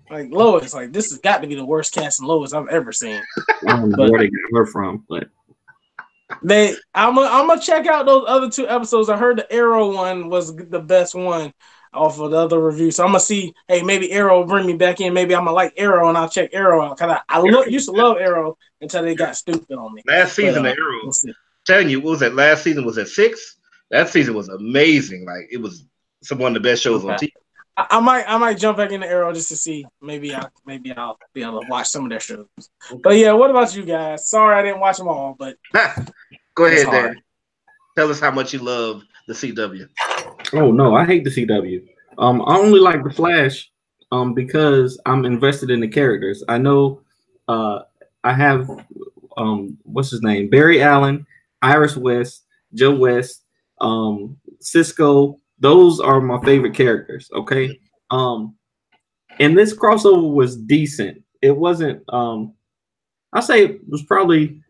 like 0.10 0.30
Lois, 0.32 0.74
like 0.74 0.94
this 0.94 1.10
has 1.10 1.20
got 1.20 1.42
to 1.42 1.48
be 1.48 1.56
the 1.56 1.66
worst 1.66 1.94
casting 1.94 2.26
Lois 2.28 2.54
I've 2.54 2.68
ever 2.70 2.92
seen. 2.94 3.22
I 3.68 3.78
don't 3.78 3.90
know 3.90 3.98
But- 3.98 4.12
where 4.12 4.22
they 4.22 4.28
got 4.28 4.58
her 4.60 4.66
from, 4.66 5.04
but 5.10 5.28
They, 6.44 6.76
I'm 6.94 7.16
gonna, 7.16 7.30
I'm 7.30 7.48
gonna 7.48 7.62
check 7.62 7.88
out 7.88 8.06
those 8.06 8.26
other 8.28 8.50
two 8.50 8.68
episodes. 8.68 9.10
I 9.10 9.18
heard 9.18 9.38
the 9.38 9.52
Arrow 9.52 9.94
one 9.94 10.30
was 10.30 10.56
the 10.56 10.80
best 10.80 11.16
one 11.16 11.54
off 11.94 12.20
of 12.20 12.32
the 12.32 12.38
other 12.38 12.62
review. 12.64 12.92
So 12.92 13.04
I'm 13.04 13.10
gonna 13.10 13.20
see, 13.22 13.54
hey, 13.68 13.82
maybe 13.82 14.12
Arrow 14.12 14.40
will 14.40 14.46
bring 14.46 14.66
me 14.66 14.74
back 14.74 15.00
in. 15.00 15.14
Maybe 15.14 15.34
I'm 15.34 15.46
gonna 15.46 15.56
like 15.56 15.74
Arrow 15.78 16.10
and 16.10 16.18
I'll 16.18 16.30
check 16.30 16.50
Arrow 16.54 16.84
out. 16.84 16.98
Cause 16.98 17.10
I, 17.10 17.22
I 17.30 17.40
lo- 17.40 17.64
used 17.64 17.88
to 17.88 17.94
love 17.94 18.18
Arrow 18.18 18.58
until 18.82 19.04
they 19.04 19.16
got 19.16 19.36
stupid 19.36 19.78
on 19.78 19.94
me. 19.94 20.04
Last 20.06 20.36
season, 20.36 20.64
But, 20.64 20.78
uh, 20.78 20.82
Arrow. 20.82 21.00
we'll 21.04 21.34
telling 21.66 21.90
you, 21.90 22.00
what 22.02 22.12
was 22.12 22.20
that 22.22 22.36
last 22.36 22.64
season? 22.64 22.86
Was 22.86 22.98
at 22.98 23.08
six? 23.08 23.58
That 23.90 24.10
season 24.10 24.34
was 24.34 24.50
amazing. 24.50 25.26
Like 25.26 25.48
it 25.52 25.62
was 25.62 25.86
some 26.24 26.40
one 26.40 26.56
of 26.56 26.62
the 26.62 26.68
best 26.68 26.82
shows 26.82 27.06
on 27.06 27.18
TV. 27.18 27.32
I, 27.78 27.88
I 27.92 28.00
might 28.00 28.26
I 28.28 28.38
might 28.38 28.58
jump 28.58 28.78
back 28.78 28.92
in 28.92 29.02
the 29.02 29.08
Arrow 29.08 29.32
just 29.32 29.50
to 29.50 29.56
see. 29.56 29.86
Maybe 30.02 30.34
I 30.36 30.48
maybe 30.66 30.92
I'll 30.92 31.18
be 31.34 31.44
able 31.44 31.62
to 31.62 31.68
watch 31.70 31.88
some 31.88 32.04
of 32.06 32.10
their 32.10 32.20
shows. 32.20 32.48
But 33.04 33.18
yeah, 33.18 33.34
what 33.34 33.50
about 33.50 33.76
you 33.76 33.84
guys? 33.84 34.28
Sorry 34.28 34.56
I 34.56 34.64
didn't 34.64 34.80
watch 34.80 34.98
them 34.98 35.08
all, 35.08 35.36
but 35.38 35.58
Go 36.56 36.66
ahead. 36.66 36.88
Dan. 36.90 37.22
Tell 37.96 38.10
us 38.10 38.20
how 38.20 38.32
much 38.32 38.52
you 38.52 38.60
love 38.60 39.04
the 39.28 39.34
CW. 39.34 39.88
oh 40.54 40.72
no, 40.72 40.96
I 40.96 41.06
hate 41.06 41.24
the 41.24 41.30
CW. 41.30 41.88
Um, 42.18 42.42
I 42.42 42.58
only 42.58 42.80
like 42.80 43.04
the 43.04 43.12
Flash, 43.12 43.72
um, 44.12 44.34
because 44.34 45.00
I'm 45.06 45.24
invested 45.26 45.70
in 45.70 45.80
the 45.80 45.88
characters. 45.88 46.44
I 46.48 46.58
know, 46.58 47.02
uh, 47.48 47.82
I 48.24 48.34
have, 48.34 48.68
um, 49.38 49.78
what's 49.84 50.10
his 50.10 50.24
name, 50.24 50.50
Barry 50.50 50.82
Allen, 50.82 51.28
Iris 51.62 51.96
West, 51.96 52.46
Joe 52.74 52.96
West, 52.96 53.44
um, 53.82 54.38
Cisco. 54.60 55.40
Those 55.60 56.00
are 56.00 56.22
my 56.22 56.40
favorite 56.44 56.76
characters. 56.76 57.30
Okay, 57.34 57.80
um, 58.10 58.56
and 59.40 59.58
this 59.58 59.76
crossover 59.76 60.34
was 60.34 60.58
decent. 60.58 61.24
It 61.42 61.56
wasn't. 61.56 62.04
Um, 62.10 62.54
I 63.34 63.42
say 63.42 63.66
it 63.66 63.82
was 63.88 64.04
probably. 64.04 64.62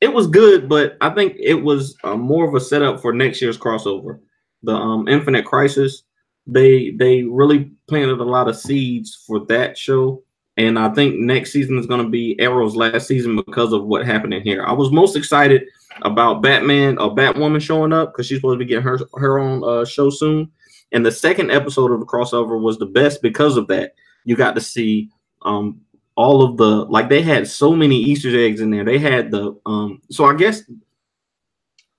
It 0.00 0.12
was 0.12 0.28
good, 0.28 0.68
but 0.68 0.96
I 1.00 1.10
think 1.10 1.34
it 1.40 1.54
was 1.54 1.96
uh, 2.04 2.16
more 2.16 2.46
of 2.46 2.54
a 2.54 2.60
setup 2.60 3.00
for 3.00 3.12
next 3.12 3.42
year's 3.42 3.58
crossover. 3.58 4.20
The 4.62 4.72
um, 4.72 5.08
Infinite 5.08 5.44
Crisis, 5.44 6.04
they 6.46 6.90
they 6.90 7.24
really 7.24 7.72
planted 7.88 8.20
a 8.20 8.24
lot 8.24 8.48
of 8.48 8.56
seeds 8.56 9.24
for 9.26 9.44
that 9.46 9.76
show, 9.76 10.22
and 10.56 10.78
I 10.78 10.90
think 10.94 11.16
next 11.16 11.52
season 11.52 11.78
is 11.78 11.86
going 11.86 12.02
to 12.02 12.10
be 12.10 12.38
Arrow's 12.38 12.76
last 12.76 13.08
season 13.08 13.36
because 13.36 13.72
of 13.72 13.86
what 13.86 14.06
happened 14.06 14.34
in 14.34 14.42
here. 14.42 14.64
I 14.64 14.72
was 14.72 14.92
most 14.92 15.16
excited 15.16 15.64
about 16.02 16.42
Batman 16.42 16.98
or 16.98 17.14
Batwoman 17.14 17.60
showing 17.60 17.92
up 17.92 18.12
because 18.12 18.26
she's 18.26 18.38
supposed 18.38 18.58
to 18.58 18.64
be 18.64 18.68
getting 18.68 18.84
her 18.84 18.98
her 19.14 19.38
own 19.38 19.62
uh, 19.64 19.84
show 19.84 20.10
soon. 20.10 20.50
And 20.92 21.04
the 21.04 21.12
second 21.12 21.50
episode 21.50 21.92
of 21.92 22.00
the 22.00 22.06
crossover 22.06 22.60
was 22.60 22.78
the 22.78 22.86
best 22.86 23.20
because 23.20 23.56
of 23.56 23.66
that. 23.68 23.94
You 24.24 24.36
got 24.36 24.54
to 24.54 24.60
see 24.60 25.10
um, 25.42 25.80
all 26.18 26.42
of 26.42 26.56
the 26.56 26.84
like 26.86 27.08
they 27.08 27.22
had 27.22 27.46
so 27.46 27.76
many 27.76 27.96
Easter 27.96 28.36
eggs 28.36 28.60
in 28.60 28.70
there. 28.70 28.84
They 28.84 28.98
had 28.98 29.30
the 29.30 29.56
um 29.64 30.02
so 30.10 30.24
I 30.24 30.34
guess 30.34 30.62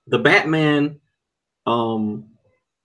the 0.07 0.19
Batman 0.19 0.99
um 1.65 2.25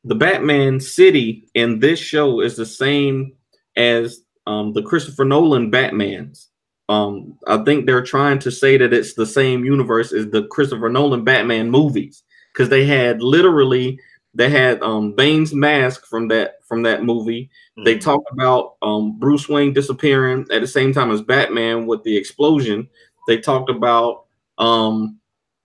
the 0.05 0.15
Batman 0.15 0.79
city 0.79 1.49
in 1.55 1.81
this 1.81 1.99
show 1.99 2.41
is 2.41 2.55
the 2.55 2.65
same 2.65 3.33
as 3.77 4.21
um 4.47 4.73
the 4.75 4.83
Christopher 4.83 5.25
Nolan 5.25 5.73
Batmans. 5.73 6.47
Um 6.89 7.39
I 7.47 7.59
think 7.65 7.87
they're 7.87 8.03
trying 8.03 8.39
to 8.41 8.51
say 8.51 8.77
that 8.77 8.93
it's 8.93 9.15
the 9.15 9.27
same 9.27 9.65
universe 9.65 10.13
as 10.13 10.29
the 10.31 10.47
Christopher 10.49 10.89
Nolan 10.89 11.25
Batman 11.25 11.71
movies 11.71 12.23
because 12.53 12.69
they 12.69 12.85
had 12.85 13.23
literally 13.23 13.99
they 14.35 14.51
had 14.51 14.83
um 14.83 15.13
Bane's 15.13 15.55
mask 15.55 16.07
from 16.07 16.29
that 16.29 16.57
from 16.67 16.83
that 16.83 17.05
movie 17.05 17.51
Mm-hmm. 17.77 17.85
they 17.87 17.99
talked 17.99 18.31
about 18.31 18.77
um, 18.83 19.19
Bruce 19.19 19.49
Wayne 19.49 19.73
disappearing 19.73 20.47
at 20.53 20.61
the 20.61 20.67
same 20.67 20.93
time 20.93 21.11
as 21.11 21.21
Batman 21.21 21.87
with 21.87 22.05
the 22.05 22.17
explosion. 22.17 22.89
They 23.27 23.39
talked 23.39 23.69
about 23.69 24.27
um, 24.59 25.19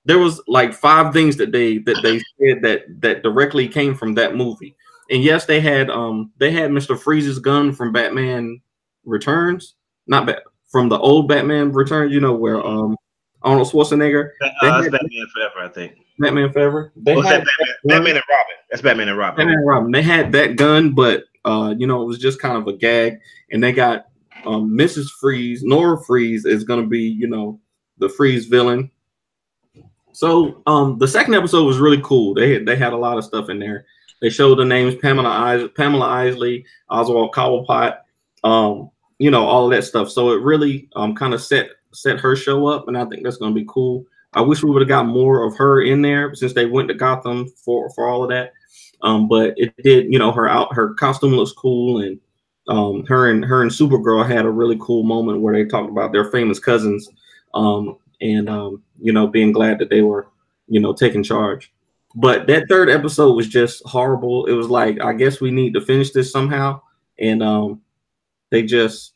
there 0.05 0.17
was 0.17 0.41
like 0.47 0.73
five 0.73 1.13
things 1.13 1.37
that 1.37 1.51
they 1.51 1.77
that 1.79 2.01
they 2.01 2.17
said 2.17 2.63
that 2.63 2.85
that 3.01 3.21
directly 3.21 3.67
came 3.67 3.93
from 3.93 4.15
that 4.15 4.35
movie. 4.35 4.75
And 5.11 5.21
yes, 5.21 5.45
they 5.45 5.59
had 5.59 5.91
um 5.91 6.31
they 6.39 6.49
had 6.49 6.71
Mister 6.71 6.95
Freeze's 6.95 7.37
gun 7.37 7.73
from 7.73 7.91
Batman 7.91 8.59
Returns, 9.05 9.75
not 10.07 10.25
Bat 10.25 10.41
from 10.69 10.87
the 10.89 10.97
old 10.99 11.27
Batman 11.27 11.71
Returns. 11.71 12.13
You 12.13 12.19
know 12.21 12.33
where 12.33 12.65
um 12.65 12.95
Arnold 13.41 13.67
Schwarzenegger 13.69 14.31
Uh, 14.41 14.49
that's 14.61 14.83
had- 14.85 14.91
Batman 14.91 15.27
Forever, 15.33 15.59
I 15.61 15.67
think. 15.69 15.93
Batman 16.19 16.51
Forever. 16.51 16.91
They 16.97 17.15
What's 17.15 17.29
had 17.29 17.41
that 17.41 17.47
Batman? 17.57 17.75
Batman 17.85 18.15
and 18.17 18.23
Robin. 18.29 18.55
That's 18.69 18.81
Batman 18.81 19.07
and 19.09 19.17
Robin. 19.17 19.37
Batman 19.37 19.55
and 19.59 19.67
Robin. 19.67 19.91
They 19.91 20.01
had 20.01 20.31
that 20.33 20.55
gun, 20.57 20.91
but 20.93 21.23
uh, 21.45 21.73
you 21.77 21.87
know, 21.87 22.01
it 22.01 22.05
was 22.05 22.19
just 22.19 22.41
kind 22.41 22.57
of 22.57 22.67
a 22.67 22.73
gag. 22.73 23.19
And 23.51 23.63
they 23.63 23.71
got 23.71 24.07
um, 24.45 24.69
Mrs. 24.77 25.07
Freeze, 25.19 25.63
Nora 25.63 25.97
Freeze 26.03 26.45
is 26.45 26.63
gonna 26.65 26.85
be, 26.85 26.99
you 27.01 27.27
know, 27.27 27.59
the 27.99 28.09
Freeze 28.09 28.45
villain. 28.47 28.91
So 30.11 30.61
um, 30.67 30.97
the 30.97 31.07
second 31.07 31.35
episode 31.35 31.63
was 31.65 31.77
really 31.77 32.01
cool. 32.03 32.33
They 32.33 32.53
had, 32.55 32.65
they 32.65 32.75
had 32.75 32.93
a 32.93 32.97
lot 32.97 33.17
of 33.17 33.23
stuff 33.23 33.49
in 33.49 33.59
there. 33.59 33.85
They 34.21 34.29
showed 34.29 34.55
the 34.55 34.65
names 34.65 34.95
Pamela 34.95 35.55
Is- 35.55 35.69
Pamela 35.77 36.05
Isley, 36.05 36.65
Oswald 36.89 37.33
Cobblepot, 37.33 37.99
um, 38.43 38.89
you 39.19 39.29
know, 39.29 39.45
all 39.45 39.65
of 39.65 39.71
that 39.71 39.83
stuff. 39.83 40.09
So 40.09 40.31
it 40.31 40.41
really 40.41 40.89
um, 40.95 41.13
kind 41.13 41.33
of 41.33 41.41
set 41.41 41.69
set 41.91 42.19
her 42.19 42.35
show 42.35 42.67
up, 42.67 42.87
and 42.87 42.97
I 42.97 43.05
think 43.05 43.23
that's 43.23 43.37
gonna 43.37 43.53
be 43.53 43.65
cool. 43.67 44.05
I 44.33 44.41
wish 44.41 44.63
we 44.63 44.71
would 44.71 44.81
have 44.81 44.89
got 44.89 45.07
more 45.07 45.43
of 45.43 45.55
her 45.57 45.81
in 45.81 46.01
there 46.01 46.33
since 46.35 46.53
they 46.53 46.65
went 46.65 46.87
to 46.87 46.93
Gotham 46.93 47.47
for 47.63 47.89
for 47.91 48.07
all 48.07 48.23
of 48.23 48.29
that. 48.29 48.53
Um, 49.01 49.27
but 49.27 49.53
it 49.57 49.73
did, 49.83 50.11
you 50.11 50.19
know, 50.19 50.31
her 50.31 50.47
out 50.49 50.73
her 50.73 50.93
costume 50.95 51.33
looks 51.33 51.51
cool, 51.51 52.01
and 52.01 52.19
um, 52.67 53.05
her 53.07 53.29
and 53.29 53.43
her 53.43 53.61
and 53.61 53.71
Supergirl 53.71 54.27
had 54.27 54.45
a 54.45 54.49
really 54.49 54.77
cool 54.79 55.03
moment 55.03 55.41
where 55.41 55.53
they 55.53 55.65
talked 55.65 55.89
about 55.89 56.11
their 56.11 56.31
famous 56.31 56.59
cousins, 56.59 57.09
um, 57.53 57.97
and 58.21 58.49
um, 58.49 58.83
you 59.01 59.11
know, 59.11 59.27
being 59.27 59.51
glad 59.51 59.79
that 59.79 59.89
they 59.89 60.01
were, 60.01 60.27
you 60.67 60.79
know, 60.79 60.93
taking 60.93 61.23
charge. 61.23 61.73
But 62.15 62.47
that 62.47 62.67
third 62.69 62.89
episode 62.89 63.33
was 63.33 63.47
just 63.47 63.83
horrible. 63.85 64.45
It 64.47 64.53
was 64.53 64.67
like, 64.67 64.99
I 65.01 65.13
guess 65.13 65.41
we 65.41 65.51
need 65.51 65.73
to 65.75 65.81
finish 65.81 66.11
this 66.11 66.31
somehow, 66.31 66.81
and 67.19 67.41
um, 67.41 67.81
they 68.51 68.63
just 68.63 69.13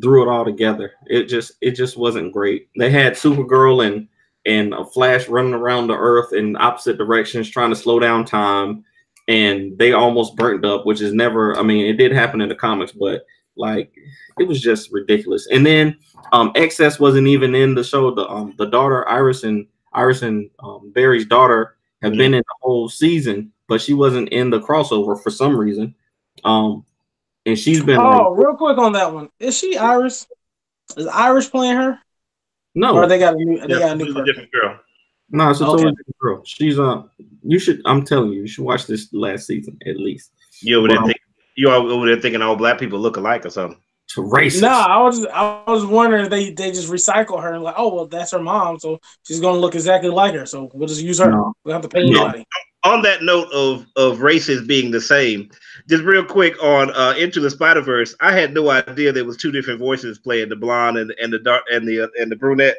threw 0.00 0.22
it 0.22 0.32
all 0.32 0.44
together. 0.44 0.92
It 1.06 1.24
just 1.24 1.52
it 1.60 1.72
just 1.72 1.96
wasn't 1.96 2.32
great. 2.32 2.68
They 2.78 2.90
had 2.90 3.14
Supergirl 3.14 3.86
and 3.86 4.08
and 4.44 4.74
a 4.74 4.84
Flash 4.84 5.28
running 5.28 5.54
around 5.54 5.86
the 5.86 5.96
Earth 5.96 6.32
in 6.32 6.56
opposite 6.56 6.98
directions, 6.98 7.48
trying 7.48 7.70
to 7.70 7.76
slow 7.76 7.98
down 8.00 8.24
time, 8.24 8.84
and 9.28 9.78
they 9.78 9.92
almost 9.92 10.36
burnt 10.36 10.64
up, 10.64 10.86
which 10.86 11.00
is 11.00 11.12
never. 11.12 11.56
I 11.58 11.62
mean, 11.62 11.86
it 11.86 11.94
did 11.94 12.12
happen 12.12 12.40
in 12.40 12.48
the 12.48 12.54
comics, 12.54 12.92
but 12.92 13.24
like 13.56 13.92
it 14.38 14.48
was 14.48 14.60
just 14.60 14.92
ridiculous. 14.92 15.46
And 15.50 15.64
then 15.64 15.96
um 16.32 16.52
XS 16.54 16.98
wasn't 16.98 17.28
even 17.28 17.54
in 17.54 17.74
the 17.74 17.84
show. 17.84 18.10
The 18.10 18.26
um 18.28 18.54
the 18.58 18.66
daughter 18.66 19.08
Iris 19.08 19.44
and 19.44 19.66
Iris 19.92 20.22
and 20.22 20.50
um, 20.60 20.90
Barry's 20.92 21.26
daughter 21.26 21.76
have 22.02 22.12
been 22.12 22.34
in 22.34 22.40
the 22.40 22.54
whole 22.62 22.88
season, 22.88 23.52
but 23.68 23.80
she 23.80 23.92
wasn't 23.92 24.30
in 24.30 24.50
the 24.50 24.60
crossover 24.60 25.22
for 25.22 25.30
some 25.30 25.56
reason. 25.56 25.94
Um, 26.44 26.84
and 27.46 27.58
she's 27.58 27.82
been. 27.82 28.00
Oh, 28.00 28.30
like, 28.30 28.38
real 28.38 28.56
quick 28.56 28.78
on 28.78 28.92
that 28.92 29.12
one. 29.12 29.28
Is 29.38 29.56
she 29.58 29.76
Iris? 29.76 30.26
Is 30.96 31.06
Iris 31.06 31.48
playing 31.48 31.76
her? 31.76 31.98
no, 32.74 32.96
Or 32.96 33.06
they 33.06 33.18
got 33.18 33.34
a 33.34 33.36
new 33.36 33.60
they 33.60 33.74
Yeah, 33.74 33.78
got 33.80 33.92
a 33.92 33.94
new 33.96 34.06
is 34.06 34.16
a 34.16 34.24
different 34.24 34.50
girl. 34.52 34.78
no, 35.30 35.50
it's 35.50 35.60
a 35.60 35.64
totally 35.64 35.84
Okay. 35.84 35.90
different 35.96 36.18
girl. 36.18 36.42
She's 36.44 36.78
uh, 36.78 37.02
you 37.42 37.58
should. 37.58 37.80
I'm 37.84 38.04
telling 38.04 38.32
you, 38.32 38.40
you 38.42 38.46
should 38.48 38.64
watch 38.64 38.86
this 38.86 39.08
last 39.12 39.46
season 39.46 39.78
at 39.86 39.96
least. 39.98 40.30
You 40.60 40.78
over 40.78 40.88
there 40.88 40.98
Wow. 40.98 41.06
think 41.06 41.18
you 41.56 41.70
all 41.70 41.90
over 41.90 42.06
there 42.06 42.20
thinking 42.20 42.42
all 42.42 42.56
black 42.56 42.78
people 42.78 42.98
look 42.98 43.16
alike 43.16 43.44
or 43.46 43.50
something. 43.50 43.78
It's 44.04 44.16
racist. 44.16 44.62
No, 44.62 44.68
I 44.68 44.98
was 45.02 45.24
I 45.26 45.62
was 45.66 45.84
wondering 45.86 46.24
if 46.24 46.30
they 46.30 46.50
they 46.50 46.70
just 46.72 46.90
recycle 46.90 47.42
her 47.42 47.52
and 47.52 47.62
like, 47.62 47.74
oh 47.78 47.94
well, 47.94 48.06
that's 48.06 48.32
her 48.32 48.42
mom, 48.42 48.78
so 48.78 48.98
she's 49.24 49.40
gonna 49.40 49.58
look 49.58 49.74
exactly 49.74 50.10
like 50.10 50.34
her. 50.34 50.46
So 50.46 50.70
we'll 50.74 50.88
just 50.88 51.02
use 51.02 51.18
her. 51.18 51.30
No. 51.30 51.54
We 51.64 51.72
don't 51.72 51.82
have 51.82 51.90
to 51.90 51.94
pay 51.96 52.08
No. 52.10 52.24
anybody. 52.24 52.46
On 52.84 53.00
that 53.02 53.22
note 53.22 53.50
of 53.52 53.86
of 53.96 54.20
races 54.20 54.66
being 54.66 54.90
the 54.90 55.00
same, 55.00 55.48
just 55.88 56.02
real 56.02 56.24
quick 56.24 56.60
on 56.62 56.90
uh, 56.90 57.14
Into 57.16 57.38
the 57.38 57.50
Spider 57.50 57.80
Verse, 57.80 58.14
I 58.20 58.32
had 58.32 58.52
no 58.52 58.70
idea 58.70 59.12
there 59.12 59.24
was 59.24 59.36
two 59.36 59.52
different 59.52 59.78
voices 59.78 60.18
playing 60.18 60.48
the 60.48 60.56
blonde 60.56 60.98
and 60.98 61.14
and 61.22 61.32
the 61.32 61.38
dark 61.38 61.62
and 61.70 61.86
the 61.86 62.02
uh, 62.02 62.08
and 62.18 62.30
the 62.30 62.36
brunette. 62.36 62.78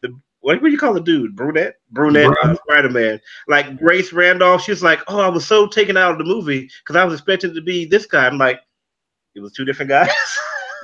The 0.00 0.18
what 0.40 0.60
do 0.60 0.70
you 0.70 0.78
call 0.78 0.94
the 0.94 1.00
dude? 1.00 1.36
Brunette, 1.36 1.76
brunette 1.90 2.34
uh, 2.42 2.56
Spider 2.66 2.90
Man. 2.90 3.20
Like 3.46 3.78
Grace 3.78 4.12
Randolph, 4.12 4.62
she 4.62 4.72
was 4.72 4.82
like, 4.82 5.00
"Oh, 5.06 5.20
I 5.20 5.28
was 5.28 5.46
so 5.46 5.66
taken 5.66 5.96
out 5.96 6.12
of 6.12 6.18
the 6.18 6.24
movie 6.24 6.70
because 6.82 6.96
I 6.96 7.04
was 7.04 7.14
expecting 7.14 7.50
it 7.50 7.54
to 7.54 7.62
be 7.62 7.84
this 7.84 8.06
guy." 8.06 8.26
I'm 8.26 8.38
like, 8.38 8.60
it 9.34 9.40
was 9.40 9.52
two 9.52 9.64
different 9.64 9.88
guys. 9.88 10.10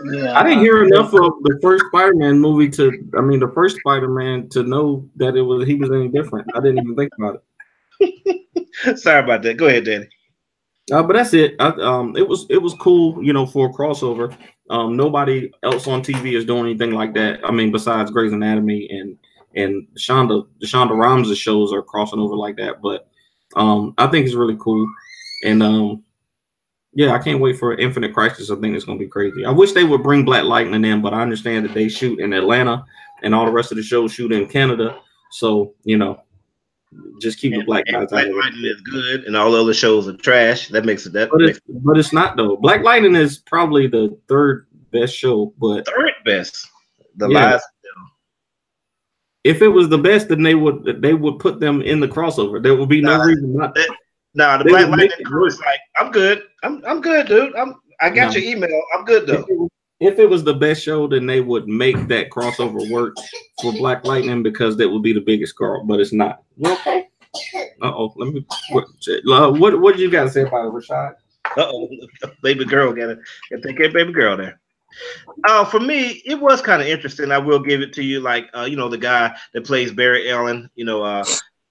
Yeah, 0.04 0.32
I 0.38 0.42
didn't 0.42 0.60
hear 0.60 0.84
enough 0.84 1.12
of 1.12 1.32
the 1.42 1.58
first 1.60 1.84
Spider-Man 1.86 2.38
movie 2.38 2.68
to. 2.70 3.10
I 3.16 3.20
mean, 3.20 3.40
the 3.40 3.52
first 3.52 3.78
Spider-Man 3.78 4.48
to 4.50 4.62
know 4.62 5.08
that 5.16 5.36
it 5.36 5.42
was 5.42 5.66
he 5.66 5.74
was 5.74 5.90
any 5.90 6.08
different. 6.08 6.48
I 6.54 6.60
didn't 6.60 6.78
even 6.78 6.96
think 6.96 7.12
about 7.18 7.36
it. 7.36 7.44
Sorry 8.96 9.24
about 9.24 9.42
that. 9.42 9.56
Go 9.56 9.66
ahead, 9.66 9.84
Danny. 9.84 10.08
Uh, 10.90 11.02
but 11.02 11.14
that's 11.14 11.34
it. 11.34 11.54
I, 11.60 11.68
um, 11.68 12.16
it 12.16 12.26
was 12.26 12.46
it 12.48 12.58
was 12.58 12.74
cool, 12.74 13.22
you 13.22 13.32
know, 13.32 13.46
for 13.46 13.68
a 13.68 13.72
crossover. 13.72 14.34
Um, 14.70 14.96
nobody 14.96 15.50
else 15.62 15.86
on 15.86 16.02
TV 16.02 16.36
is 16.36 16.44
doing 16.44 16.64
anything 16.64 16.92
like 16.92 17.14
that. 17.14 17.40
I 17.44 17.50
mean, 17.50 17.72
besides 17.72 18.10
Grey's 18.10 18.32
Anatomy 18.32 18.88
and 18.90 19.18
and 19.54 19.86
Shonda 19.98 20.46
Shonda 20.62 20.96
Rhimes' 20.96 21.36
shows 21.36 21.72
are 21.72 21.82
crossing 21.82 22.20
over 22.20 22.36
like 22.36 22.56
that. 22.56 22.80
But 22.80 23.08
um, 23.56 23.94
I 23.98 24.06
think 24.06 24.26
it's 24.26 24.34
really 24.34 24.56
cool, 24.58 24.88
and 25.44 25.62
um, 25.62 26.04
yeah, 26.94 27.12
I 27.12 27.18
can't 27.18 27.40
wait 27.40 27.58
for 27.58 27.76
Infinite 27.76 28.14
Crisis. 28.14 28.50
I 28.50 28.56
think 28.56 28.74
it's 28.74 28.84
gonna 28.84 28.98
be 28.98 29.08
crazy. 29.08 29.44
I 29.44 29.50
wish 29.50 29.72
they 29.72 29.84
would 29.84 30.02
bring 30.02 30.24
Black 30.24 30.44
Lightning 30.44 30.84
in, 30.84 31.02
but 31.02 31.12
I 31.12 31.20
understand 31.20 31.64
that 31.64 31.74
they 31.74 31.88
shoot 31.88 32.20
in 32.20 32.32
Atlanta, 32.32 32.84
and 33.22 33.34
all 33.34 33.46
the 33.46 33.52
rest 33.52 33.72
of 33.72 33.76
the 33.76 33.82
shows 33.82 34.12
shoot 34.12 34.32
in 34.32 34.48
Canada. 34.48 34.98
So 35.32 35.74
you 35.84 35.98
know, 35.98 36.22
just 37.20 37.38
keep 37.38 37.52
the 37.54 37.62
black 37.64 37.84
And 37.86 37.96
guys 37.96 38.08
Black 38.10 38.26
it. 38.26 38.34
Lightning 38.34 38.64
is 38.64 38.80
good, 38.82 39.24
and 39.24 39.36
all 39.36 39.52
the 39.52 39.60
other 39.60 39.74
shows 39.74 40.08
are 40.08 40.16
trash. 40.16 40.68
That 40.68 40.84
makes 40.84 41.06
it 41.06 41.12
that 41.14 41.30
But 41.30 41.42
it's 41.42 41.60
but 41.68 41.98
it's 41.98 42.12
not 42.12 42.36
though. 42.36 42.56
Black 42.56 42.82
Lightning 42.82 43.14
is 43.16 43.38
probably 43.38 43.86
the 43.86 44.16
third 44.28 44.66
best 44.90 45.14
show. 45.14 45.52
But 45.58 45.86
third 45.86 46.12
best. 46.24 46.66
The 47.16 47.28
Yeah. 47.28 47.50
last 47.52 47.66
if 49.44 49.62
it 49.62 49.68
was 49.68 49.88
the 49.88 49.98
best, 49.98 50.28
then 50.28 50.42
they 50.42 50.54
would 50.54 51.00
they 51.00 51.14
would 51.14 51.38
put 51.38 51.60
them 51.60 51.80
in 51.80 52.00
the 52.00 52.08
crossover. 52.08 52.62
There 52.62 52.74
would 52.76 52.88
be 52.88 53.00
no 53.00 53.18
reason 53.20 53.54
not. 53.56 53.74
to. 53.74 53.94
Nah, 54.34 54.58
the 54.58 54.64
They 54.64 54.70
Black 54.70 54.88
Lightning 54.88 55.10
it 55.18 55.24
crew 55.24 55.46
is 55.46 55.58
like, 55.60 55.78
I'm 55.98 56.10
good. 56.10 56.42
I'm 56.62 56.82
I'm 56.84 57.00
good, 57.00 57.26
dude. 57.28 57.54
I'm 57.56 57.74
I 58.00 58.10
got 58.10 58.34
No. 58.34 58.40
your 58.40 58.50
email. 58.56 58.82
I'm 58.94 59.04
good 59.04 59.26
though. 59.26 59.68
If 60.00 60.18
it, 60.18 60.30
was, 60.30 60.44
the 60.44 60.54
best 60.54 60.82
show, 60.82 61.08
then 61.08 61.26
they 61.26 61.40
would 61.40 61.66
make 61.66 62.06
that 62.06 62.30
crossover 62.30 62.88
work 62.90 63.16
for 63.60 63.72
Black 63.72 64.04
Lightning 64.04 64.42
because 64.44 64.76
that 64.76 64.88
would 64.88 65.02
be 65.02 65.12
the 65.12 65.20
biggest 65.20 65.56
girl. 65.56 65.84
But 65.84 66.00
it's 66.00 66.12
not. 66.12 66.42
Okay. 66.64 67.08
Uh 67.82 67.92
oh. 67.92 68.12
Let 68.16 68.32
me. 68.32 68.46
What, 68.70 68.84
uh, 69.30 69.50
what 69.52 69.80
what 69.80 69.96
did 69.96 70.00
you 70.00 70.10
to 70.24 70.30
say 70.30 70.42
about 70.42 70.66
it, 70.66 70.72
Rashad? 70.72 71.14
Uh 71.56 71.66
oh, 71.66 71.88
baby 72.42 72.64
girl 72.64 72.92
got 72.92 73.06
to 73.06 73.60
take 73.60 73.80
of 73.80 73.92
baby 73.92 74.12
girl 74.12 74.36
there. 74.36 74.60
Uh, 75.46 75.64
for 75.64 75.80
me, 75.80 76.22
it 76.24 76.40
was 76.40 76.60
kind 76.60 76.82
of 76.82 76.88
interesting. 76.88 77.30
I 77.30 77.38
will 77.38 77.60
give 77.60 77.80
it 77.82 77.92
to 77.94 78.02
you. 78.02 78.20
Like, 78.20 78.48
uh, 78.56 78.64
you 78.64 78.76
know, 78.76 78.88
the 78.88 78.98
guy 78.98 79.36
that 79.54 79.66
plays 79.66 79.92
Barry 79.92 80.30
Allen, 80.30 80.70
you 80.74 80.84
know, 80.84 81.02
uh, 81.02 81.24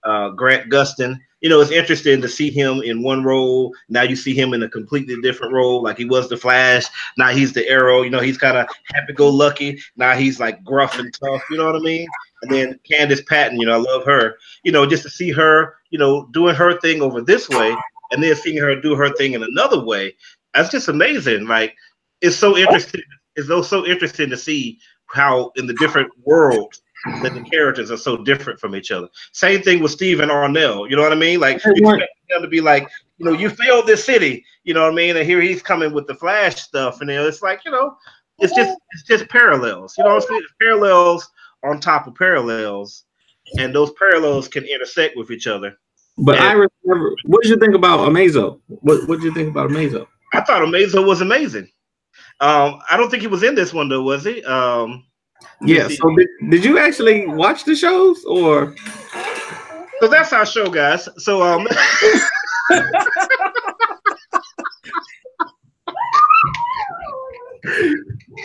uh, 0.04 0.30
Grant 0.30 0.72
Gustin. 0.72 1.20
You 1.42 1.50
know, 1.50 1.62
it's 1.62 1.72
interesting 1.72 2.22
to 2.22 2.28
see 2.28 2.50
him 2.50 2.82
in 2.82 3.04
one 3.04 3.24
role. 3.24 3.74
Now 3.90 4.02
you 4.02 4.16
see 4.16 4.34
him 4.34 4.54
in 4.54 4.64
a 4.64 4.70
completely 4.70 5.16
different 5.22 5.54
role. 5.54 5.84
Like 5.84 5.98
he 5.98 6.06
was 6.06 6.30
the 6.30 6.38
Flash. 6.38 6.86
Now 7.18 7.30
he's 7.30 7.54
the 7.54 7.68
Arrow. 7.68 8.02
You 8.02 8.10
know, 8.10 8.20
he's 8.20 8.38
kind 8.40 8.58
of 8.58 8.68
happy-go-lucky. 8.94 9.80
Now 9.98 10.14
he's 10.16 10.40
like 10.40 10.64
gruff 10.64 10.98
and 10.98 11.14
tough. 11.14 11.44
You 11.52 11.58
know 11.58 11.66
what 11.68 11.76
I 11.76 11.80
mean? 11.80 12.08
And 12.42 12.52
then 12.52 12.80
Candice 12.90 13.26
Patton. 13.26 13.60
You 13.60 13.68
know, 13.68 13.74
I 13.74 13.78
love 13.78 14.04
her. 14.06 14.36
You 14.64 14.72
know, 14.72 14.86
just 14.88 15.04
to 15.04 15.10
see 15.10 15.32
her, 15.32 15.76
you 15.92 16.00
know, 16.00 16.28
doing 16.32 16.56
her 16.56 16.80
thing 16.80 17.02
over 17.02 17.22
this 17.22 17.48
way, 17.50 17.76
and 18.12 18.24
then 18.24 18.36
seeing 18.36 18.58
her 18.58 18.80
do 18.80 18.96
her 18.96 19.10
thing 19.12 19.34
in 19.34 19.44
another 19.44 19.80
way. 19.84 20.16
That's 20.54 20.70
just 20.70 20.88
amazing. 20.88 21.46
Like 21.46 21.76
it's 22.22 22.36
so 22.36 22.58
interesting. 22.58 23.04
It's 23.36 23.48
so 23.48 23.62
so 23.62 23.86
interesting 23.86 24.30
to 24.32 24.38
see 24.38 24.80
how 25.06 25.52
in 25.56 25.68
the 25.68 25.76
different 25.76 26.12
worlds 26.26 26.82
that 27.22 27.34
the 27.34 27.42
characters 27.42 27.92
are 27.92 27.98
so 27.98 28.18
different 28.18 28.60
from 28.60 28.76
each 28.76 28.92
other. 28.92 29.08
Same 29.32 29.62
thing 29.62 29.82
with 29.82 29.92
Stephen 29.92 30.30
Amell. 30.30 30.90
You 30.90 30.96
know 30.96 31.02
what 31.02 31.12
I 31.12 31.16
mean? 31.16 31.40
Like 31.40 31.62
Hey, 31.62 31.72
you 31.76 31.90
expect 31.90 32.12
him 32.30 32.42
to 32.42 32.48
be 32.48 32.62
like, 32.62 32.90
you 33.18 33.26
know, 33.26 33.32
you 33.32 33.50
failed 33.50 33.88
this 33.88 34.04
city. 34.04 34.44
You 34.64 34.74
know 34.74 34.84
what 34.84 34.92
I 34.92 34.96
mean? 34.96 35.16
And 35.16 35.26
here 35.26 35.42
he's 35.42 35.62
coming 35.62 35.94
with 35.94 36.08
the 36.08 36.16
Flash 36.16 36.56
stuff, 36.62 37.02
and 37.02 37.10
it's 37.10 37.42
like, 37.42 37.64
you 37.66 37.72
know, 37.72 37.96
it's 38.40 38.54
just 38.56 38.78
it's 38.92 39.04
just 39.04 39.30
parallels. 39.30 39.96
You 39.98 40.04
know 40.04 40.12
what 40.14 40.24
I'm 40.24 40.28
saying? 40.28 40.42
It's 40.44 40.54
parallels 40.62 41.30
on 41.64 41.80
top 41.80 42.08
of 42.08 42.16
parallels, 42.16 43.04
and 43.58 43.74
those 43.74 43.92
parallels 43.94 44.48
can 44.48 44.66
intersect 44.66 45.18
with 45.18 45.32
each 45.32 45.48
other. 45.48 45.78
But 46.18 46.36
Yeah. 46.36 46.50
Iris, 46.50 46.72
never, 46.84 47.16
what 47.26 47.44
did 47.44 47.50
you 47.50 47.58
think 47.58 47.76
about 47.76 48.00
Amazo? 48.08 48.60
What 48.68 49.08
what 49.08 49.16
did 49.20 49.26
you 49.26 49.34
think 49.34 49.50
about 49.50 49.70
Amazo? 49.70 50.08
I 50.34 50.42
thought 50.42 50.62
Amazo 50.62 51.06
was 51.06 51.22
amazing. 51.22 51.70
Um, 52.40 52.80
I 52.90 52.98
don't 52.98 53.10
think 53.10 53.22
he 53.22 53.28
was 53.28 53.44
in 53.44 53.56
this 53.56 53.74
one 53.74 53.90
though, 53.90 54.04
was 54.04 54.24
he? 54.24 54.44
Um, 54.44 54.90
let 54.90 54.96
me 54.98 55.04
Yeah. 55.62 55.88
So 55.88 56.16
did, 56.16 56.28
did 56.50 56.66
you 56.66 56.78
actually 56.78 57.28
watch 57.28 57.64
the 57.64 57.76
shows 57.76 58.24
or? 58.26 58.76
So 60.00 60.08
that's 60.08 60.32
our 60.32 60.46
show, 60.46 60.70
guys. 60.70 61.10
So 61.18 61.42
um, 61.42 61.68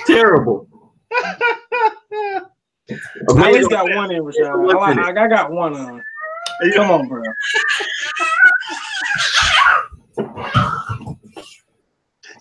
Terrible. 0.07 0.67
I 1.13 2.41
at 3.29 3.53
least 3.53 3.69
got 3.71 3.85
one 3.95 4.11
in, 4.11 4.23
Rashad. 4.23 4.75
I, 4.75 4.95
like, 4.95 5.17
I 5.17 5.29
got 5.29 5.53
one 5.53 5.75
on. 5.75 6.03
Come 6.75 6.91
on, 6.91 7.09
bro. 7.09 7.23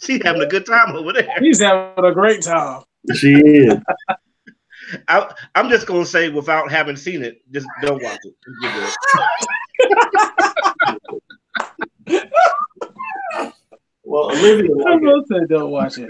she's 0.02 0.22
having 0.24 0.42
a 0.42 0.48
good 0.48 0.66
time 0.66 0.96
over 0.96 1.14
there. 1.14 1.28
She's 1.40 1.60
having 1.60 2.06
a 2.06 2.14
great 2.14 2.42
time. 2.42 2.84
She 3.16 3.34
is. 3.34 3.76
I, 5.56 5.60
I'm 5.60 5.70
just 5.70 5.88
gonna 5.88 6.06
say, 6.06 6.30
without 6.30 6.72
having 6.72 6.96
seen 6.96 7.24
it, 7.24 7.42
just 7.52 7.68
don't 7.82 8.02
watch 8.02 8.20
it. 8.24 8.36
You're 8.62 8.72
good. 8.72 8.92
Well, 14.12 14.32
Olivia. 14.32 14.72
I'm 14.88 15.02
gonna 15.02 15.22
say 15.26 15.46
don't 15.48 15.72
watch 15.72 15.98
it. 15.98 16.10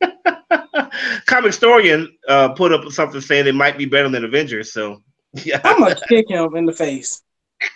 Comic 1.26 1.46
Historian 1.46 2.16
uh, 2.28 2.50
put 2.50 2.72
up 2.72 2.90
something 2.92 3.20
saying 3.20 3.48
it 3.48 3.54
might 3.54 3.76
be 3.76 3.84
better 3.84 4.08
than 4.08 4.24
Avengers. 4.24 4.72
So 4.72 5.02
yeah, 5.32 5.60
I'm 5.64 5.80
gonna 5.80 5.96
kick 6.08 6.30
him 6.30 6.54
in 6.56 6.66
the 6.66 6.72
face. 6.72 7.22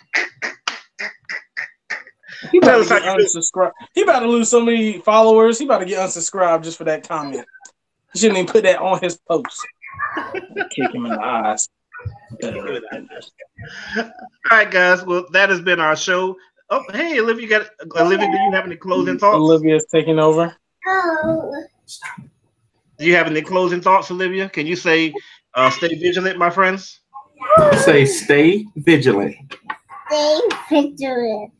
He 2.51 2.59
Tell 2.59 2.81
about 2.81 2.87
to 2.87 3.25
us 3.25 3.51
get 3.51 3.61
how. 3.63 3.71
He 3.95 4.03
about 4.03 4.19
to 4.19 4.27
lose 4.27 4.47
so 4.47 4.63
many 4.63 4.99
followers. 4.99 5.57
He 5.57 5.65
about 5.65 5.79
to 5.79 5.85
get 5.85 5.99
unsubscribed 5.99 6.63
just 6.63 6.77
for 6.77 6.83
that 6.83 7.07
comment. 7.07 7.43
He 8.13 8.19
shouldn't 8.19 8.37
even 8.37 8.51
put 8.51 8.61
that 8.63 8.79
on 8.79 8.99
his 9.01 9.17
post. 9.27 9.65
Kick 10.71 10.93
him 10.93 11.05
in 11.05 11.11
the 11.11 11.19
eyes. 11.21 11.69
All 12.43 12.51
right, 14.51 14.69
guys. 14.69 15.03
Well, 15.03 15.25
that 15.31 15.49
has 15.49 15.61
been 15.61 15.79
our 15.79 15.95
show. 15.95 16.35
Oh, 16.69 16.83
hey, 16.91 17.19
Olivia, 17.19 17.43
you 17.43 17.49
got 17.49 17.69
Olivia. 17.95 18.27
Do 18.27 18.37
you 18.37 18.51
have 18.51 18.65
any 18.65 18.75
closing 18.75 19.17
thoughts? 19.17 19.37
Olivia's 19.37 19.85
taking 19.91 20.19
over. 20.19 20.55
Do 22.97 23.05
you 23.05 23.15
have 23.15 23.27
any 23.27 23.41
closing 23.41 23.81
thoughts, 23.81 24.11
Olivia? 24.11 24.49
Can 24.49 24.67
you 24.67 24.75
say, 24.75 25.13
uh, 25.53 25.69
"Stay 25.69 25.95
vigilant, 25.95 26.37
my 26.37 26.49
friends"? 26.49 26.99
Say, 27.85 28.05
stay 28.05 28.65
vigilant. 28.75 29.35
Stay 30.09 30.39
vigilant. 30.69 31.53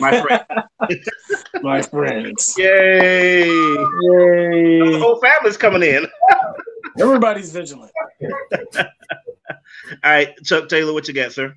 My 0.00 0.20
friend. 0.20 0.44
My 1.62 1.82
friends. 1.82 2.54
Yay! 2.56 3.48
Yay! 3.48 4.92
The 4.92 4.98
whole 5.00 5.20
family's 5.20 5.56
coming 5.56 5.82
in. 5.82 6.06
Everybody's 7.00 7.52
vigilant. 7.52 7.92
All 8.22 8.86
right, 10.04 10.36
Chuck 10.44 10.68
Taylor, 10.68 10.92
what 10.92 11.08
you 11.08 11.14
got, 11.14 11.32
sir? 11.32 11.56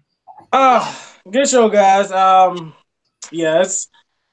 Uh, 0.51 0.95
good 1.29 1.47
show, 1.47 1.69
guys. 1.69 2.11
Um, 2.11 2.73
yes, 3.31 3.87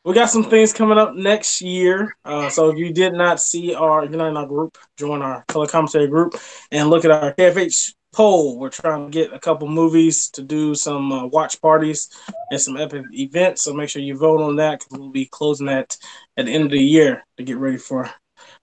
we 0.04 0.14
got 0.14 0.30
some 0.30 0.45
things 0.45 0.73
coming 0.73 0.99
up 0.99 1.14
next 1.14 1.61
year. 1.61 2.16
Uh, 2.25 2.49
so 2.49 2.71
if 2.71 2.78
you 2.78 2.92
did 2.92 3.12
not 3.12 3.40
see 3.40 3.75
our, 3.75 4.04
if 4.04 4.11
you're 4.11 4.18
not 4.18 4.28
in 4.28 4.37
our 4.37 4.47
group, 4.47 4.78
join 4.97 5.23
our 5.23 5.45
color 5.49 5.66
commentary 5.66 6.07
group 6.07 6.35
and 6.71 6.90
look 6.90 7.04
at 7.04 7.11
our 7.11 7.35
KFH 7.35 7.95
poll. 8.12 8.59
We're 8.59 8.71
trying 8.71 9.11
to 9.11 9.11
get 9.11 9.33
a 9.33 9.38
couple 9.38 9.68
movies 9.68 10.30
to 10.30 10.42
do 10.42 10.75
some 10.75 11.12
uh, 11.12 11.26
watch 11.26 11.61
parties 11.61 12.11
and 12.50 12.61
some 12.61 12.76
epic 12.76 13.04
events. 13.12 13.62
So 13.62 13.75
make 13.75 13.90
sure 13.90 14.02
you 14.02 14.16
vote 14.16 14.40
on 14.40 14.57
that 14.57 14.80
because 14.80 14.99
we'll 14.99 15.11
be 15.11 15.26
closing 15.26 15.66
that 15.66 15.97
at 16.37 16.47
the 16.47 16.52
end 16.52 16.64
of 16.64 16.71
the 16.71 16.78
year 16.78 17.25
to 17.37 17.42
get 17.42 17.59
ready 17.59 17.76
for 17.76 18.11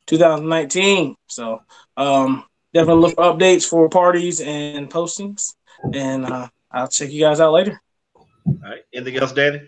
2019. 0.08 1.16
So 1.28 1.62
um, 1.98 2.46
definitely 2.74 3.02
look 3.02 3.16
for 3.16 3.24
updates 3.24 3.68
for 3.68 3.90
parties 3.90 4.42
and 4.42 4.90
postings. 4.90 5.56
And 5.94 6.26
uh, 6.26 6.48
I'll 6.72 6.88
check 6.88 7.12
you 7.12 7.22
guys 7.22 7.40
out 7.40 7.54
later. 7.54 7.82
All 8.16 8.56
right, 8.64 8.84
anything 8.94 9.18
else, 9.18 9.32
Danny? 9.32 9.62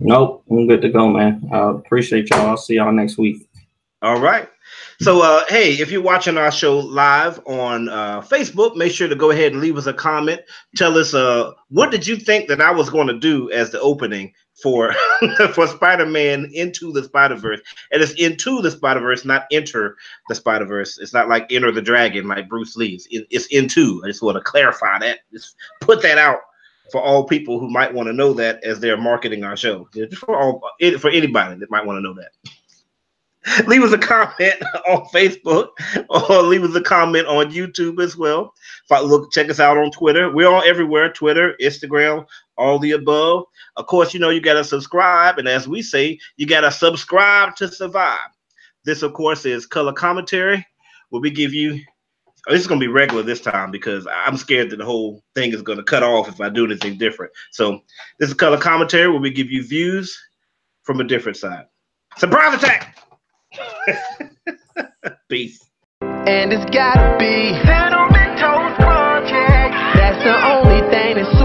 Nope, 0.00 0.44
I'm 0.50 0.66
good 0.66 0.82
to 0.82 0.88
go, 0.88 1.08
man. 1.08 1.48
I 1.52 1.70
appreciate 1.70 2.30
y'all. 2.30 2.46
I'll 2.46 2.56
see 2.56 2.76
y'all 2.76 2.92
next 2.92 3.18
week. 3.18 3.48
All 4.02 4.20
right. 4.20 4.48
So, 5.00 5.20
uh, 5.20 5.44
hey, 5.48 5.74
if 5.74 5.90
you're 5.90 6.00
watching 6.02 6.38
our 6.38 6.50
show 6.50 6.78
live 6.78 7.38
on 7.46 7.88
uh, 7.88 8.22
Facebook, 8.22 8.76
make 8.76 8.92
sure 8.92 9.08
to 9.08 9.14
go 9.14 9.30
ahead 9.30 9.52
and 9.52 9.60
leave 9.60 9.76
us 9.76 9.86
a 9.86 9.92
comment. 9.92 10.40
Tell 10.76 10.96
us 10.96 11.12
uh, 11.12 11.52
what 11.68 11.90
did 11.90 12.06
you 12.06 12.16
think 12.16 12.48
that 12.48 12.62
I 12.62 12.70
was 12.70 12.88
going 12.88 13.08
to 13.08 13.18
do 13.18 13.50
as 13.50 13.70
the 13.70 13.80
opening 13.80 14.32
for 14.62 14.94
for 15.52 15.66
Spider-Man 15.66 16.50
into 16.54 16.92
the 16.92 17.04
Spider-Verse, 17.04 17.60
and 17.92 18.02
it's 18.02 18.12
into 18.12 18.62
the 18.62 18.70
Spider-Verse, 18.70 19.26
not 19.26 19.44
enter 19.52 19.96
the 20.30 20.34
Spider-Verse. 20.34 20.98
It's 20.98 21.12
not 21.12 21.28
like 21.28 21.52
enter 21.52 21.70
the 21.72 21.82
dragon 21.82 22.26
like 22.26 22.48
Bruce 22.48 22.74
Lee's. 22.74 23.06
It- 23.10 23.26
it's 23.30 23.46
into. 23.48 24.00
I 24.04 24.08
just 24.08 24.22
want 24.22 24.36
to 24.36 24.42
clarify 24.42 24.98
that. 25.00 25.18
Just 25.30 25.56
put 25.80 26.00
that 26.02 26.16
out 26.16 26.38
for 26.90 27.02
all 27.02 27.24
people 27.24 27.58
who 27.60 27.68
might 27.68 27.92
want 27.92 28.06
to 28.06 28.12
know 28.14 28.32
that 28.32 28.64
as 28.64 28.80
they're 28.80 28.96
marketing 28.96 29.44
our 29.44 29.56
show. 29.58 29.88
For 30.16 30.38
all 30.38 30.62
for 30.98 31.10
anybody 31.10 31.58
that 31.60 31.70
might 31.70 31.84
want 31.84 31.98
to 31.98 32.00
know 32.00 32.14
that 32.14 32.30
leave 33.66 33.82
us 33.82 33.92
a 33.92 33.98
comment 33.98 34.56
on 34.88 35.04
Facebook 35.14 35.68
or 36.10 36.42
leave 36.42 36.64
us 36.64 36.74
a 36.74 36.80
comment 36.80 37.26
on 37.26 37.52
YouTube 37.52 38.02
as 38.02 38.16
well. 38.16 38.52
Look, 38.90 39.32
check 39.32 39.50
us 39.50 39.60
out 39.60 39.78
on 39.78 39.90
Twitter. 39.90 40.32
We're 40.32 40.48
on 40.52 40.66
everywhere: 40.66 41.12
Twitter, 41.12 41.54
Instagram, 41.62 42.26
all 42.56 42.78
the 42.78 42.92
above. 42.92 43.44
Of 43.76 43.86
course, 43.86 44.14
you 44.14 44.20
know 44.20 44.30
you 44.30 44.40
gotta 44.40 44.64
subscribe, 44.64 45.38
and 45.38 45.48
as 45.48 45.68
we 45.68 45.82
say, 45.82 46.18
you 46.36 46.46
gotta 46.46 46.70
subscribe 46.70 47.56
to 47.56 47.68
survive. 47.68 48.30
This, 48.84 49.02
of 49.02 49.12
course, 49.14 49.44
is 49.44 49.66
color 49.66 49.92
commentary, 49.92 50.66
where 51.10 51.20
we 51.22 51.30
give 51.30 51.52
you. 51.52 51.80
oh, 52.48 52.52
This 52.52 52.62
is 52.62 52.66
gonna 52.66 52.80
be 52.80 52.88
regular 52.88 53.22
this 53.22 53.40
time 53.40 53.70
because 53.70 54.06
I'm 54.10 54.36
scared 54.36 54.70
that 54.70 54.76
the 54.76 54.84
whole 54.84 55.22
thing 55.34 55.52
is 55.52 55.62
gonna 55.62 55.84
cut 55.84 56.02
off 56.02 56.28
if 56.28 56.40
I 56.40 56.48
do 56.48 56.64
anything 56.64 56.98
different. 56.98 57.32
So 57.52 57.80
this 58.18 58.28
is 58.30 58.34
color 58.34 58.58
commentary 58.58 59.10
where 59.10 59.20
we 59.20 59.30
give 59.30 59.50
you 59.50 59.62
views 59.66 60.16
from 60.84 61.00
a 61.00 61.04
different 61.04 61.36
side. 61.36 61.66
Surprise 62.18 62.54
attack! 62.54 62.96
Peace. 65.28 65.64
And 66.00 66.52
it's 66.52 66.68
gotta 66.74 67.16
be 67.18 67.54
Sentimental 67.64 68.74
Project. 68.76 69.74
That's 69.94 70.22
the 70.22 70.34
only 70.34 70.80
thing 70.90 71.16
that's 71.16 71.38